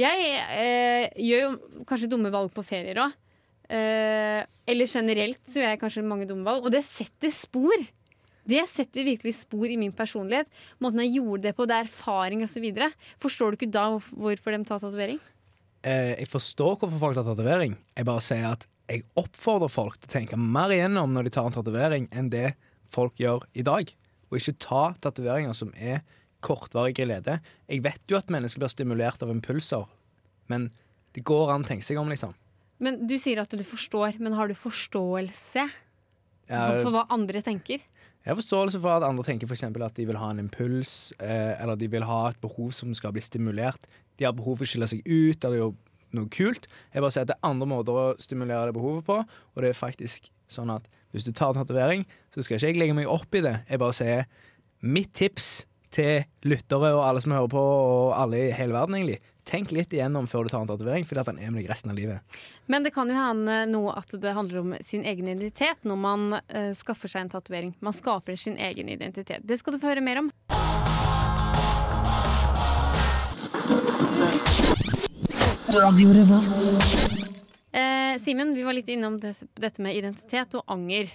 Jeg 0.00 0.30
eh, 0.56 1.10
gjør 1.20 1.44
jo 1.44 1.84
kanskje 1.88 2.08
dumme 2.10 2.32
valg 2.32 2.52
på 2.54 2.64
ferier 2.64 3.02
òg. 3.04 3.18
eller 3.70 4.86
generelt 4.90 5.38
så 5.46 5.60
gjør 5.60 5.68
jeg 5.68 5.78
kanskje 5.78 6.02
mange 6.02 6.26
dumme 6.26 6.42
valg, 6.42 6.64
og 6.64 6.72
det 6.74 6.82
setter 6.82 7.30
spor. 7.30 7.84
Det 8.50 8.62
setter 8.66 9.06
virkelig 9.06 9.36
spor 9.44 9.68
i 9.70 9.76
min 9.78 9.92
personlighet. 9.94 10.48
Måten 10.82 11.02
jeg 11.04 11.20
gjorde 11.20 11.44
det 11.44 11.54
på, 11.54 11.66
det 11.68 11.76
er 11.76 11.86
erfaring 11.86 12.42
osv. 12.42 12.66
Forstår 13.22 13.52
du 13.52 13.60
ikke 13.60 13.70
da 13.76 13.84
hvorfor 13.92 14.56
de 14.56 14.64
tar 14.64 14.80
tatovering? 14.82 15.20
Eh, 15.86 16.16
jeg 16.18 16.28
forstår 16.28 16.76
hvorfor 16.80 16.98
folk 17.00 17.16
tar 17.16 17.28
tatovering. 17.28 17.76
Jeg 17.96 18.08
bare 18.08 18.24
sier 18.24 18.48
at 18.50 18.66
jeg 18.90 19.06
oppfordrer 19.18 19.70
folk 19.70 20.00
til 20.00 20.08
å 20.08 20.14
tenke 20.16 20.38
mer 20.40 20.72
igjennom 20.74 21.12
når 21.14 21.28
de 21.28 21.32
tar 21.36 21.46
en 21.46 21.54
tatovering, 21.54 22.08
enn 22.10 22.30
det 22.32 22.54
folk 22.90 23.20
gjør 23.22 23.44
i 23.54 23.64
dag. 23.66 23.92
Og 24.30 24.38
ikke 24.38 24.56
ta 24.62 24.82
tatoveringer 25.06 25.54
som 25.56 25.70
er 25.78 26.02
kortvarig 26.44 26.96
glede. 26.98 27.38
Jeg 27.70 27.84
vet 27.84 28.02
jo 28.10 28.18
at 28.18 28.32
mennesker 28.32 28.62
blir 28.62 28.72
stimulert 28.72 29.22
av 29.22 29.30
impulser, 29.32 29.86
men 30.50 30.70
det 31.14 31.22
går 31.26 31.52
an 31.54 31.66
å 31.66 31.68
tenke 31.68 31.86
seg 31.86 32.00
om, 32.00 32.10
liksom. 32.10 32.34
Men 32.80 33.04
Du 33.06 33.16
sier 33.20 33.42
at 33.42 33.52
du 33.52 33.62
forstår, 33.66 34.18
men 34.18 34.34
har 34.34 34.48
du 34.48 34.56
forståelse 34.56 35.68
for 36.50 36.90
hva 36.90 37.06
andre 37.14 37.42
tenker? 37.46 37.84
jeg 38.20 38.34
har 38.34 38.36
forståelse 38.36 38.80
for 38.82 38.92
at 38.92 39.04
andre 39.06 39.24
tenker 39.24 39.48
for 39.48 39.56
eksempel 39.56 39.84
at 39.86 39.94
de 39.96 40.04
vil 40.04 40.18
ha 40.20 40.26
en 40.32 40.42
impuls, 40.42 41.12
eh, 41.24 41.54
eller 41.62 41.78
de 41.80 41.86
vil 41.88 42.04
ha 42.04 42.18
et 42.28 42.40
behov 42.42 42.74
som 42.76 42.92
skal 42.92 43.14
bli 43.16 43.22
stimulert. 43.24 43.80
De 44.18 44.26
har 44.26 44.34
behov 44.36 44.58
for 44.58 44.66
å 44.66 44.68
skille 44.68 44.88
seg 44.90 45.00
ut 45.06 45.44
eller 45.44 45.56
gjøre 45.62 45.76
noe 46.16 46.30
kult. 46.32 46.68
Jeg 46.94 47.04
bare 47.04 47.14
sier 47.14 47.26
at 47.26 47.32
det 47.32 47.38
er 47.38 47.50
andre 47.50 47.68
måter 47.70 47.96
å 47.96 48.06
stimulere 48.22 48.70
det 48.70 48.76
behovet 48.76 49.06
på, 49.08 49.18
og 49.24 49.62
det 49.62 49.72
er 49.72 49.78
faktisk 49.78 50.30
sånn 50.50 50.72
at 50.74 50.86
hvis 51.14 51.26
du 51.26 51.32
tar 51.34 51.54
en 51.54 51.60
tatovering, 51.62 52.06
så 52.34 52.44
skal 52.44 52.58
ikke 52.58 52.70
jeg 52.70 52.78
legge 52.78 52.96
meg 52.98 53.10
opp 53.10 53.34
i 53.34 53.42
det. 53.44 53.56
Jeg 53.70 53.82
bare 53.82 53.96
sier 53.96 54.28
mitt 54.80 55.12
tips 55.18 55.50
til 55.94 56.22
lyttere 56.46 56.92
og 56.94 57.02
alle 57.02 57.22
som 57.22 57.34
hører 57.34 57.50
på, 57.50 57.60
og 57.60 58.14
alle 58.14 58.46
i 58.46 58.54
hele 58.54 58.76
verden, 58.76 58.96
egentlig. 58.98 59.18
Tenk 59.48 59.72
litt 59.74 59.94
igjennom 59.94 60.28
før 60.30 60.46
du 60.46 60.52
tar 60.52 60.62
en 60.62 60.70
tatovering, 60.70 61.06
fordi 61.08 61.22
at 61.22 61.30
den 61.32 61.40
er 61.42 61.50
med 61.50 61.62
deg 61.62 61.70
resten 61.72 61.90
av 61.90 61.98
livet. 61.98 62.38
Men 62.70 62.86
det 62.86 62.92
kan 62.94 63.10
jo 63.10 63.16
hende 63.18 63.64
noe 63.72 63.96
at 63.98 64.14
det 64.22 64.36
handler 64.36 64.62
om 64.62 64.76
sin 64.86 65.02
egen 65.08 65.26
identitet 65.32 65.88
når 65.88 66.00
man 66.04 66.38
uh, 66.38 66.70
skaffer 66.76 67.10
seg 67.10 67.26
en 67.26 67.34
tatovering. 67.34 67.74
Man 67.82 67.96
skaper 67.96 68.38
sin 68.38 68.60
egen 68.60 68.92
identitet. 68.92 69.42
Det 69.42 69.58
skal 69.58 69.74
du 69.74 69.82
få 69.82 69.94
høre 69.94 70.04
mer 70.04 70.22
om. 70.22 70.34
Eh, 77.70 78.18
Simen, 78.18 78.54
vi 78.56 78.62
var 78.66 78.74
litt 78.74 78.88
innom 78.90 79.20
det, 79.22 79.36
dette 79.54 79.82
med 79.82 79.94
identitet 79.94 80.56
og 80.58 80.64
anger. 80.70 81.10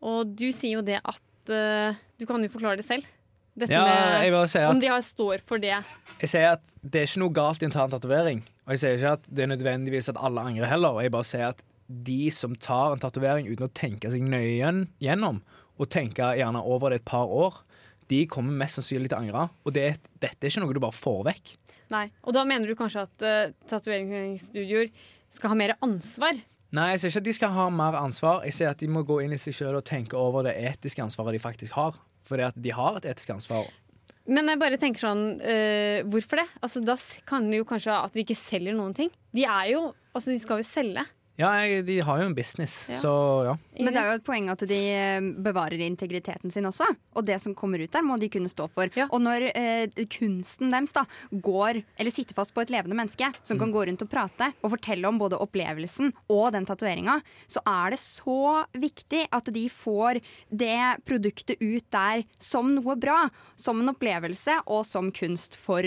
Og 0.00 0.30
du 0.32 0.48
sier 0.48 0.78
jo 0.78 0.84
det 0.86 0.98
at 0.98 1.52
eh, 1.52 1.98
Du 2.18 2.24
kan 2.28 2.42
jo 2.42 2.48
forklare 2.52 2.80
det 2.80 2.86
selv. 2.86 3.04
Dette 3.52 3.74
Ja, 3.74 3.82
med 3.84 4.24
jeg 4.24 4.32
bare 4.32 4.48
sier 4.48 4.70
om 4.70 4.80
de 4.80 4.88
har, 4.88 5.02
står 5.04 5.42
for 5.44 5.60
det. 5.60 5.74
Jeg 6.22 6.30
sier 6.32 6.54
at 6.54 6.62
det 6.80 7.02
er 7.02 7.10
ikke 7.10 7.20
noe 7.20 7.36
galt 7.36 7.60
i 7.60 7.68
å 7.68 7.74
ta 7.74 7.84
en 7.84 7.92
tatovering. 7.92 8.40
Og 8.64 8.72
jeg 8.72 8.80
sier 8.80 8.96
ikke 8.96 9.12
at 9.18 9.28
det 9.28 9.44
er 9.44 9.50
nødvendigvis 9.52 10.08
at 10.08 10.20
alle 10.24 10.46
angrer 10.48 10.70
heller. 10.70 11.02
Jeg 11.04 11.12
bare 11.12 11.28
sier 11.28 11.50
at 11.50 11.60
de 11.92 12.30
som 12.32 12.56
tar 12.56 12.94
en 12.94 13.02
tatovering 13.02 13.50
uten 13.50 13.66
å 13.68 13.74
tenke 13.76 14.08
seg 14.08 14.24
nøye 14.24 14.72
gjennom, 15.02 15.42
og 15.76 15.90
tenke 15.92 16.30
gjerne 16.38 16.62
over 16.64 16.94
det 16.94 17.02
et 17.02 17.10
par 17.12 17.28
år, 17.28 17.60
de 18.08 18.22
kommer 18.30 18.56
mest 18.56 18.78
sannsynlig 18.78 19.10
til 19.12 19.18
å 19.18 19.20
angre. 19.20 19.44
Og 19.66 19.76
det, 19.76 19.98
dette 20.22 20.40
er 20.40 20.52
ikke 20.52 20.64
noe 20.64 20.76
du 20.76 20.80
bare 20.80 20.96
får 20.96 21.20
vekk. 21.28 21.52
Nei. 21.92 22.06
Og 22.24 22.36
da 22.36 22.44
mener 22.48 22.70
du 22.70 22.76
kanskje 22.78 23.04
at 23.06 23.26
uh, 23.26 23.52
tatoveringsstudioer 23.70 24.90
skal 25.32 25.52
ha 25.52 25.58
mer 25.58 25.76
ansvar? 25.84 26.40
Nei, 26.72 26.88
jeg 26.94 27.02
ser 27.02 27.12
ikke 27.12 27.22
at 27.22 27.28
de 27.28 27.36
skal 27.36 27.52
ha 27.52 27.68
mer 27.72 27.98
ansvar. 28.00 28.40
Jeg 28.48 28.56
ser 28.56 28.72
at 28.72 28.80
de 28.80 28.88
må 28.88 29.04
gå 29.04 29.18
inn 29.24 29.34
i 29.36 29.40
seg 29.40 29.56
sjøl 29.56 29.76
og 29.76 29.84
tenke 29.88 30.16
over 30.16 30.46
det 30.46 30.56
etiske 30.56 31.04
ansvaret 31.04 31.36
de 31.36 31.42
faktisk 31.42 31.76
har. 31.76 31.98
For 32.24 32.40
det 32.40 32.52
at 32.52 32.60
de 32.64 32.72
har 32.72 32.96
et 33.00 33.08
etisk 33.12 33.34
ansvar. 33.34 33.68
Men 34.30 34.46
jeg 34.48 34.60
bare 34.60 34.78
tenker 34.80 35.02
sånn, 35.02 35.24
uh, 35.42 35.98
hvorfor 36.08 36.40
det? 36.40 36.48
Altså, 36.62 36.84
da 36.86 36.96
kan 37.28 37.50
det 37.50 37.60
jo 37.60 37.68
kanskje 37.68 37.98
at 37.98 38.14
de 38.14 38.24
ikke 38.24 38.38
selger 38.38 38.76
noen 38.78 38.94
ting. 38.96 39.12
De 39.34 39.44
er 39.44 39.72
jo, 39.74 39.90
altså 40.14 40.32
de 40.32 40.40
skal 40.40 40.62
jo 40.62 40.68
selge. 40.68 41.04
Ja, 41.40 41.48
jeg, 41.64 41.86
de 41.88 41.94
har 42.04 42.18
jo 42.20 42.26
en 42.28 42.34
business, 42.36 42.86
Ja. 42.90 42.96
så 43.00 43.12
ja. 43.46 43.54
Men 43.80 43.94
det 43.94 44.00
er 44.02 44.10
jo 44.10 44.18
et 44.18 44.24
poeng 44.26 44.50
at 44.52 44.60
de 44.68 44.76
eh, 44.92 45.20
bevarer 45.42 45.80
integriteten 45.80 46.52
sin 46.52 46.68
også. 46.68 46.84
Og 47.16 47.24
det 47.24 47.38
som 47.40 47.54
kommer 47.56 47.80
ut 47.80 47.90
der, 47.90 48.04
må 48.04 48.18
de 48.20 48.28
kunne 48.28 48.50
stå 48.52 48.66
for. 48.70 48.90
Ja. 48.94 49.06
Og 49.10 49.22
når 49.24 49.46
eh, 49.56 50.04
kunsten 50.12 50.70
deres 50.70 50.92
da 50.92 51.06
går, 51.32 51.80
eller 51.96 52.12
sitter 52.12 52.36
fast 52.36 52.52
på 52.52 52.60
et 52.60 52.70
levende 52.74 52.94
menneske, 52.98 53.30
som 53.42 53.58
kan 53.58 53.72
gå 53.72 53.86
rundt 53.88 54.04
og 54.04 54.10
prate 54.12 54.50
og 54.60 54.74
fortelle 54.76 55.08
om 55.08 55.18
både 55.18 55.40
opplevelsen 55.40 56.12
og 56.28 56.52
den 56.52 56.68
tatoveringa, 56.68 57.18
så 57.48 57.64
er 57.64 57.96
det 57.96 58.02
så 58.04 58.38
viktig 58.76 59.24
at 59.32 59.48
de 59.56 59.66
får 59.72 60.20
det 60.52 60.76
produktet 61.08 61.56
ut 61.64 61.88
der 61.96 62.26
som 62.38 62.74
noe 62.76 62.96
bra. 63.00 63.24
Som 63.56 63.80
en 63.80 63.94
opplevelse 63.94 64.60
og 64.66 64.84
som 64.86 65.08
kunst 65.14 65.56
for 65.56 65.80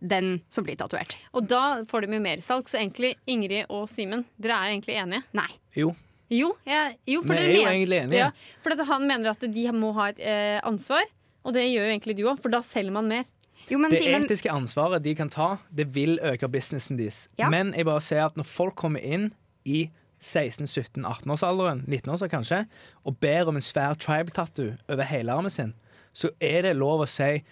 den 0.00 0.40
som 0.48 0.64
blir 0.64 0.76
tatovert. 0.78 1.16
Og 1.34 1.46
da 1.50 1.82
får 1.88 2.06
de 2.06 2.14
jo 2.18 2.20
mersalg. 2.22 2.68
Så 2.70 2.78
egentlig, 2.78 3.14
Ingrid 3.26 3.66
og 3.68 3.88
Simen, 3.90 4.24
dere 4.38 4.58
er 4.58 4.74
egentlig 4.74 4.98
enige? 5.00 5.22
Nei. 5.34 5.48
Jo. 5.76 5.94
Jo, 6.30 6.50
jeg, 6.68 6.98
jo 7.08 7.22
for 7.24 7.32
Vi 7.32 7.40
er 7.40 7.48
jo 7.48 7.62
mener- 7.64 7.72
egentlig 7.72 7.98
enige. 8.04 8.18
Ja, 8.18 8.30
for 8.62 8.74
at 8.76 8.82
han 8.86 9.06
mener 9.08 9.30
at 9.32 9.40
de 9.40 9.64
må 9.72 9.94
ha 9.96 10.10
et 10.12 10.18
eh, 10.20 10.60
ansvar, 10.68 11.02
og 11.44 11.54
det 11.56 11.62
gjør 11.70 11.86
jo 11.86 11.92
egentlig 11.94 12.16
du 12.18 12.24
òg, 12.28 12.40
for 12.42 12.52
da 12.52 12.60
selger 12.60 12.92
man 12.92 13.08
mer. 13.08 13.24
Jo, 13.70 13.78
men 13.80 13.90
Det 13.90 14.02
Simon... 14.04 14.24
etiske 14.28 14.50
ansvaret 14.52 15.02
de 15.02 15.14
kan 15.16 15.28
ta, 15.32 15.56
det 15.74 15.88
vil 15.94 16.18
øke 16.22 16.48
businessen 16.48 16.96
deres. 17.00 17.28
Ja. 17.40 17.48
Men 17.50 17.72
jeg 17.74 17.84
bare 17.88 18.00
ser 18.04 18.26
at 18.26 18.36
når 18.36 18.44
folk 18.44 18.76
kommer 18.76 19.00
inn 19.00 19.30
i 19.64 19.88
16-17-18-årsalderen, 20.20 21.84
19-årsalderen 21.88 22.32
kanskje, 22.32 22.60
og 23.04 23.16
ber 23.22 23.48
om 23.50 23.56
en 23.58 23.64
svær 23.64 23.96
tribe-tattoo 23.98 24.76
over 24.88 25.08
hele 25.08 25.32
armen 25.34 25.50
sin, 25.52 25.74
så 26.16 26.30
er 26.42 26.62
det 26.66 26.76
lov 26.76 27.04
å 27.04 27.08
si 27.10 27.42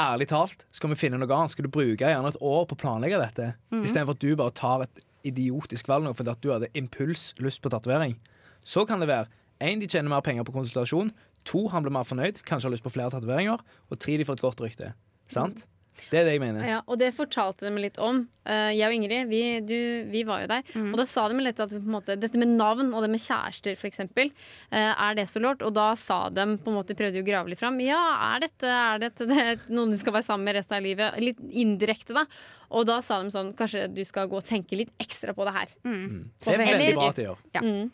ærlig 0.00 0.28
talt, 0.30 0.66
skal 0.72 0.92
vi 0.92 0.98
finne 0.98 1.18
noe 1.20 1.36
annet? 1.36 1.52
Skal 1.54 1.66
du 1.66 1.72
bruke 1.72 2.08
gjerne 2.08 2.32
et 2.32 2.40
år 2.40 2.64
på 2.68 2.76
å 2.76 2.80
planlegge 2.80 3.20
dette, 3.20 3.48
istedenfor 3.82 4.16
at 4.16 4.22
du 4.24 4.32
bare 4.38 4.54
tar 4.56 4.86
et 4.86 5.02
idiotisk 5.28 5.90
valg 5.90 6.06
nå 6.06 6.14
fordi 6.18 6.32
at 6.32 6.42
du 6.42 6.50
hadde 6.52 6.70
impulslyst 6.78 7.62
på 7.62 7.72
tatovering? 7.72 8.16
Så 8.64 8.86
kan 8.88 9.02
det 9.02 9.10
være 9.10 9.28
én, 9.62 9.82
de 9.82 9.88
tjener 9.90 10.10
mer 10.10 10.24
penger 10.24 10.46
på 10.46 10.54
konsultasjon. 10.54 11.12
To, 11.50 11.66
han 11.72 11.82
blir 11.84 11.94
mer 11.94 12.06
fornøyd, 12.06 12.42
kanskje 12.46 12.68
har 12.68 12.76
lyst 12.76 12.86
på 12.86 12.94
flere 12.94 13.10
tatoveringer. 13.14 13.62
Og 13.90 13.98
tre, 13.98 14.16
de 14.18 14.26
får 14.26 14.38
et 14.38 14.44
godt 14.46 14.62
rykte. 14.62 14.92
Sant? 15.30 15.64
Det 16.10 16.20
er 16.20 16.26
det 16.26 16.34
jeg 16.34 16.42
mener. 16.42 16.64
Ja, 16.66 16.78
og 16.86 16.98
det 17.00 17.10
fortalte 17.16 17.66
de 17.66 17.72
meg 17.72 17.86
litt 17.86 17.98
om. 18.02 18.22
Eh, 18.48 18.72
jeg 18.74 18.88
og 18.88 18.94
Ingrid 18.96 19.28
vi, 19.30 19.42
du, 19.64 19.76
vi 20.10 20.22
var 20.28 20.42
jo 20.42 20.48
der. 20.50 20.64
Og 20.82 20.96
da 20.98 21.06
sa 21.08 21.26
de 21.30 21.38
litt 21.44 21.60
at 21.62 21.72
på 21.72 21.80
en 21.80 21.94
måte, 21.94 22.16
dette 22.20 22.40
med 22.40 22.54
navn 22.56 22.90
og 22.90 23.04
det 23.04 23.10
med 23.12 23.22
kjærester, 23.22 23.76
f.eks., 23.76 24.02
uh, 24.02 24.74
er 24.74 25.16
det 25.18 25.28
så 25.30 25.42
lort? 25.42 25.62
Og 25.64 25.74
da 25.76 25.92
sa 25.98 26.24
de 26.32 26.46
på 26.62 26.72
en 26.72 26.78
måte, 26.78 26.96
prøvde 26.98 27.20
jo 27.20 27.24
å 27.24 27.28
grave 27.28 27.52
litt 27.52 27.62
fram. 27.62 27.78
Ja, 27.84 28.00
er 28.32 28.44
dette, 28.46 28.68
er 28.68 29.02
dette 29.06 29.28
det, 29.30 29.38
er 29.54 29.64
noen 29.72 29.94
du 29.94 30.00
skal 30.00 30.16
være 30.16 30.28
sammen 30.28 30.48
med 30.48 30.58
resten 30.58 30.78
av 30.78 30.84
livet? 30.84 31.18
Litt 31.22 31.40
indirekte, 31.48 32.16
da. 32.16 32.26
Og 32.72 32.86
da 32.88 33.00
sa 33.04 33.20
de 33.22 33.32
sånn 33.34 33.50
Kanskje 33.56 33.84
du 33.92 34.00
skal 34.08 34.30
gå 34.32 34.38
og 34.40 34.46
tenke 34.48 34.78
litt 34.78 34.92
ekstra 35.02 35.34
på 35.36 35.44
det 35.48 35.56
her. 35.56 35.74
Det 35.82 36.54
er 36.54 36.62
veldig 36.64 36.94
bra 36.96 37.10
at 37.12 37.20
de 37.20 37.28
gjør. 37.28 37.42
Ja. 37.56 37.64
Mm. 37.64 37.90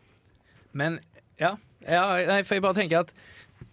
Men 0.78 1.00
ja, 1.40 1.56
ja 1.86 2.04
nei, 2.28 2.42
for 2.46 2.58
jeg 2.58 2.64
bare 2.64 2.78
tenker 2.78 3.02
at 3.02 3.12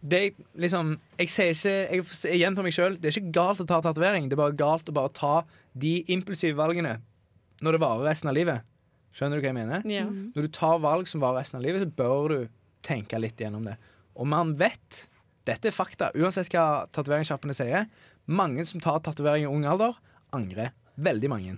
det 0.05 0.35
liksom 0.61 0.95
Jeg 1.17 1.31
sier 1.33 1.51
ikke 1.55 1.71
Jeg, 1.97 2.05
jeg 2.29 2.41
gjentar 2.43 2.65
meg 2.65 2.75
sjøl. 2.75 2.97
Det 2.99 3.09
er 3.09 3.17
ikke 3.19 3.35
galt 3.35 3.63
å 3.63 3.67
ta 3.69 3.81
tatovering. 3.81 4.29
Det 4.29 4.37
er 4.37 4.43
bare 4.43 4.57
galt 4.57 4.89
å 4.91 4.95
bare 4.95 5.13
ta 5.15 5.35
de 5.73 5.97
impulsive 6.13 6.57
valgene 6.57 6.99
når 7.63 7.75
det 7.75 7.81
varer 7.81 8.09
resten 8.09 8.29
av 8.29 8.35
livet. 8.37 8.65
Skjønner 9.15 9.39
du 9.39 9.45
hva 9.45 9.51
jeg 9.51 9.57
mener? 9.57 9.85
Ja. 9.87 10.05
Når 10.05 10.47
du 10.47 10.51
tar 10.53 10.81
valg 10.83 11.07
som 11.07 11.23
varer 11.23 11.39
resten 11.39 11.61
av 11.61 11.63
livet, 11.63 11.85
så 11.85 11.87
bør 11.87 12.33
du 12.33 12.39
tenke 12.85 13.19
litt 13.21 13.39
gjennom 13.39 13.63
det. 13.65 13.77
Og 14.15 14.27
man 14.29 14.55
vet 14.59 15.05
Dette 15.45 15.69
er 15.69 15.75
fakta. 15.75 16.07
Uansett 16.17 16.49
hva 16.49 16.87
tatoveringssjappene 16.89 17.53
sier. 17.53 17.83
Mange 18.25 18.63
som 18.65 18.81
tar 18.81 19.03
tatovering 19.05 19.43
i 19.45 19.49
ung 19.49 19.67
alder, 19.69 19.93
angrer. 20.33 20.71
Veldig 20.97 21.29
mange. 21.29 21.57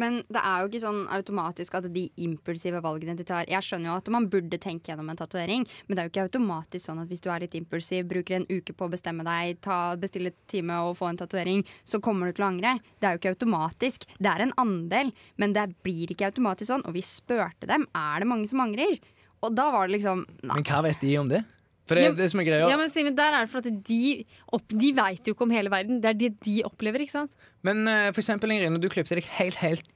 Men 0.00 0.20
det 0.32 0.40
er 0.40 0.62
jo 0.62 0.70
ikke 0.70 0.82
sånn 0.82 1.02
automatisk 1.12 1.76
at 1.78 1.88
de 1.92 2.06
impulsive 2.24 2.80
valgene 2.84 3.16
de 3.18 3.26
tar 3.28 3.48
Jeg 3.50 3.66
skjønner 3.66 3.90
jo 3.90 3.98
at 3.98 4.10
man 4.12 4.28
burde 4.32 4.60
tenke 4.62 4.90
gjennom 4.90 5.10
en 5.12 5.20
tatovering, 5.20 5.66
men 5.86 5.96
det 5.96 6.02
er 6.02 6.08
jo 6.08 6.14
ikke 6.14 6.26
automatisk 6.28 6.86
sånn 6.86 7.02
at 7.02 7.10
hvis 7.10 7.22
du 7.24 7.30
er 7.32 7.44
litt 7.44 7.56
impulsiv, 7.58 8.08
bruker 8.10 8.40
en 8.40 8.48
uke 8.48 8.74
på 8.76 8.88
å 8.88 8.92
bestemme 8.92 9.26
deg, 9.26 9.60
ta, 9.64 9.96
bestille 10.00 10.32
time 10.50 10.80
og 10.86 10.96
få 11.00 11.10
en 11.10 11.20
tatovering, 11.20 11.64
så 11.84 12.00
kommer 12.02 12.30
du 12.30 12.38
til 12.38 12.46
å 12.46 12.50
angre. 12.50 12.76
Det 12.98 13.08
er 13.08 13.16
jo 13.16 13.22
ikke 13.22 13.34
automatisk. 13.36 14.08
Det 14.18 14.32
er 14.32 14.46
en 14.46 14.56
andel, 14.60 15.14
men 15.40 15.56
det 15.56 15.68
blir 15.84 16.12
ikke 16.12 16.30
automatisk 16.32 16.72
sånn. 16.72 16.86
Og 16.88 16.96
vi 16.96 17.04
spurte 17.04 17.68
dem 17.70 17.86
er 17.96 18.22
det 18.22 18.30
mange 18.30 18.48
som 18.50 18.62
angrer. 18.64 18.98
Og 19.44 19.54
da 19.56 19.70
var 19.72 19.88
det 19.88 19.98
liksom 19.98 20.26
Nei. 20.42 20.58
Men 20.58 20.66
hva 20.68 20.82
vet 20.84 21.00
de 21.02 21.16
om 21.20 21.30
det? 21.30 21.44
For 21.90 21.98
det 21.98 22.04
Ja, 22.06 22.10
det 22.14 22.28
som 22.30 22.38
er 22.42 22.46
greia. 22.46 22.68
Ja, 22.70 22.76
men 22.78 22.90
Simon, 22.94 23.16
der 23.18 23.34
er 23.34 23.46
det 23.46 23.50
for 23.50 23.58
at 23.64 23.66
de, 23.88 24.00
opp, 24.54 24.68
de 24.70 24.92
veit 24.94 25.26
jo 25.26 25.34
ikke 25.34 25.42
om 25.48 25.50
hele 25.54 25.72
verden. 25.72 25.98
Det 26.04 26.12
er 26.12 26.18
det 26.20 26.28
de 26.46 26.60
opplever, 26.68 27.02
ikke 27.02 27.16
sant? 27.16 27.32
Men 27.66 27.82
uh, 27.88 28.12
for 28.14 28.22
eksempel, 28.22 28.52
Ingrid, 28.54 28.70
når 28.76 28.84
du 28.84 28.88
klippte 28.94 29.18
deg 29.18 29.26
helt, 29.40 29.58
helt 29.64 29.88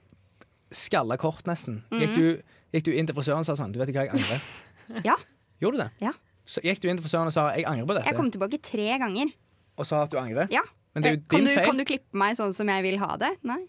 skalla 0.74 1.14
kort 1.22 1.46
nesten, 1.46 1.84
gikk, 1.94 2.16
du, 2.18 2.56
gikk 2.74 2.88
du 2.88 2.92
inn 2.98 3.06
til 3.06 3.14
frisøren 3.14 3.44
og 3.44 3.46
sa 3.46 3.54
sånn 3.60 3.70
Du 3.70 3.78
vet 3.78 3.92
ikke 3.92 4.02
hva 4.02 4.08
jeg 4.10 4.18
angrer? 4.18 4.42
Ja. 5.08 5.14
Gjorde 5.62 5.78
du 5.78 5.82
det? 5.84 5.90
Ja. 6.02 6.10
Så 6.44 6.60
gikk 6.66 6.82
du 6.82 6.88
inn 6.90 6.98
til 6.98 7.06
frisøren 7.06 7.30
og 7.30 7.32
sa 7.32 7.46
'jeg 7.54 7.64
angrer 7.70 7.86
på 7.86 7.94
dette', 7.96 8.10
Jeg 8.10 8.16
kom 8.18 8.30
tilbake 8.34 8.58
tre 8.60 8.98
ganger. 9.00 9.30
og 9.78 9.86
sa 9.86 10.02
at 10.02 10.10
du 10.10 10.18
angrer? 10.18 10.50
Ja. 10.50 10.60
Men 10.94 11.02
det 11.02 11.08
er 11.08 11.14
jo 11.14 11.20
Eh, 11.22 11.28
kan, 11.30 11.38
din 11.38 11.46
du, 11.46 11.54
feil. 11.54 11.66
kan 11.66 11.76
du 11.78 11.84
klippe 11.84 12.12
meg 12.20 12.36
sånn 12.36 12.52
som 12.54 12.68
jeg 12.68 12.82
vil 12.82 12.98
ha 12.98 13.16
det? 13.16 13.30
Nei. 13.42 13.62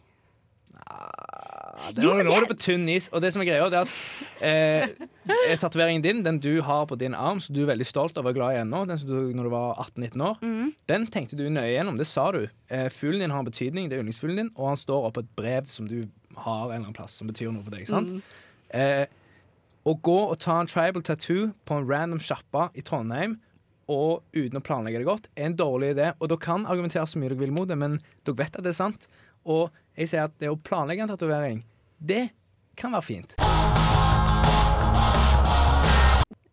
Ja, 1.76 1.92
det, 1.92 2.06
nå 2.08 2.32
er 2.32 2.46
du 2.46 2.48
på 2.48 2.56
tynn 2.56 2.88
is. 2.90 3.10
Og 3.12 3.20
det 3.24 3.34
som 3.36 3.44
er 3.44 3.50
greia, 3.50 3.66
det 3.72 3.82
er 3.82 3.90
at 3.90 5.02
eh, 5.44 5.56
tatoveringen 5.60 6.04
din, 6.06 6.22
den 6.24 6.40
du 6.40 6.62
har 6.64 6.86
på 6.88 6.96
din 7.00 7.16
arm, 7.18 7.42
som 7.44 7.56
du 7.56 7.66
er 7.66 7.74
veldig 7.74 7.88
stolt 7.90 8.20
av 8.20 8.30
og 8.30 8.38
glad 8.38 8.56
i 8.56 8.62
ennå, 8.62 8.86
den 8.88 9.02
som 9.02 9.12
du 9.12 9.34
når 9.36 9.50
du 9.50 9.52
var 9.52 9.82
18-19 9.84 10.24
år, 10.24 10.40
mm. 10.40 10.70
den 10.92 11.08
tenkte 11.12 11.40
du 11.40 11.44
nøye 11.52 11.74
gjennom. 11.74 12.00
Det 12.00 12.08
sa 12.08 12.30
du. 12.32 12.46
Eh, 12.72 12.88
fuglen 12.94 13.26
din 13.26 13.36
har 13.36 13.44
en 13.44 13.50
betydning, 13.50 13.90
det 13.92 13.98
er 13.98 14.06
yndlingsfuglen 14.06 14.40
din, 14.40 14.54
og 14.56 14.72
han 14.72 14.80
står 14.80 15.10
oppå 15.10 15.26
et 15.26 15.36
brev 15.36 15.68
som 15.72 15.90
du 15.92 16.06
har 16.36 16.70
en 16.70 16.72
eller 16.72 16.86
annen 16.86 16.96
plass, 16.96 17.18
som 17.20 17.28
betyr 17.28 17.52
noe 17.52 17.66
for 17.66 17.76
deg. 17.76 17.90
sant? 17.92 18.16
Mm. 18.16 18.24
Eh, 18.80 19.06
å 19.86 19.94
gå 20.02 20.20
og 20.32 20.40
ta 20.42 20.62
en 20.62 20.70
tribal 20.70 21.04
tattoo 21.06 21.52
på 21.68 21.76
en 21.76 21.86
random 21.90 22.24
sjappa 22.24 22.70
i 22.74 22.84
Trondheim 22.86 23.36
og 23.92 24.24
uten 24.34 24.58
å 24.58 24.64
planlegge 24.66 25.04
det 25.04 25.06
godt, 25.06 25.28
er 25.38 25.52
en 25.52 25.58
dårlig 25.60 25.92
idé. 25.94 26.10
Og 26.18 26.32
dere 26.32 26.42
kan 26.42 26.66
argumentere 26.66 27.06
så 27.06 27.20
mye 27.22 27.30
dere 27.30 27.44
vil 27.44 27.54
mot 27.54 27.70
det, 27.70 27.78
men 27.78 28.00
dere 28.26 28.40
vet 28.40 28.58
at 28.58 28.66
det 28.66 28.74
er 28.74 28.80
sant. 28.80 29.06
Og 29.45 29.69
jeg 29.95 30.12
sier 30.12 30.27
at 30.27 30.36
det 30.41 30.49
å 30.51 30.58
planlegge 30.60 31.05
en 31.05 31.12
tatovering, 31.13 31.62
det 31.99 32.27
kan 32.75 32.95
være 32.95 33.05
fint. 33.05 33.38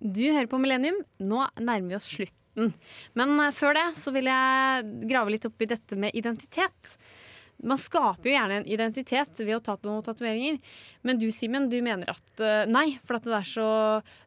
Du 0.02 0.24
hører 0.28 0.48
på 0.50 0.59
Millennium. 0.59 1.00
Nå 1.22 1.44
nærmer 1.62 1.92
vi 1.92 1.98
oss 1.98 2.11
slutten. 2.11 2.72
Men 3.18 3.35
eh, 3.40 3.52
før 3.57 3.76
det 3.78 3.88
så 3.98 4.12
vil 4.14 4.28
jeg 4.28 4.88
grave 5.11 5.33
litt 5.33 5.46
opp 5.48 5.62
i 5.62 5.70
dette 5.70 5.98
med 5.98 6.16
identitet. 6.18 6.96
Man 7.62 7.78
skaper 7.78 8.26
jo 8.26 8.35
gjerne 8.35 8.61
en 8.61 8.66
identitet 8.66 9.38
ved 9.40 9.55
å 9.57 9.62
ta 9.62 9.76
noen 9.87 10.02
tatoveringer. 10.05 10.59
Men 11.07 11.20
du, 11.22 11.28
Simen, 11.35 11.70
du 11.70 11.78
mener 11.85 12.11
at 12.12 12.42
eh, 12.42 12.64
nei, 12.70 12.98
for 13.07 13.20
at 13.20 13.28
det 13.28 13.44
så 13.48 13.66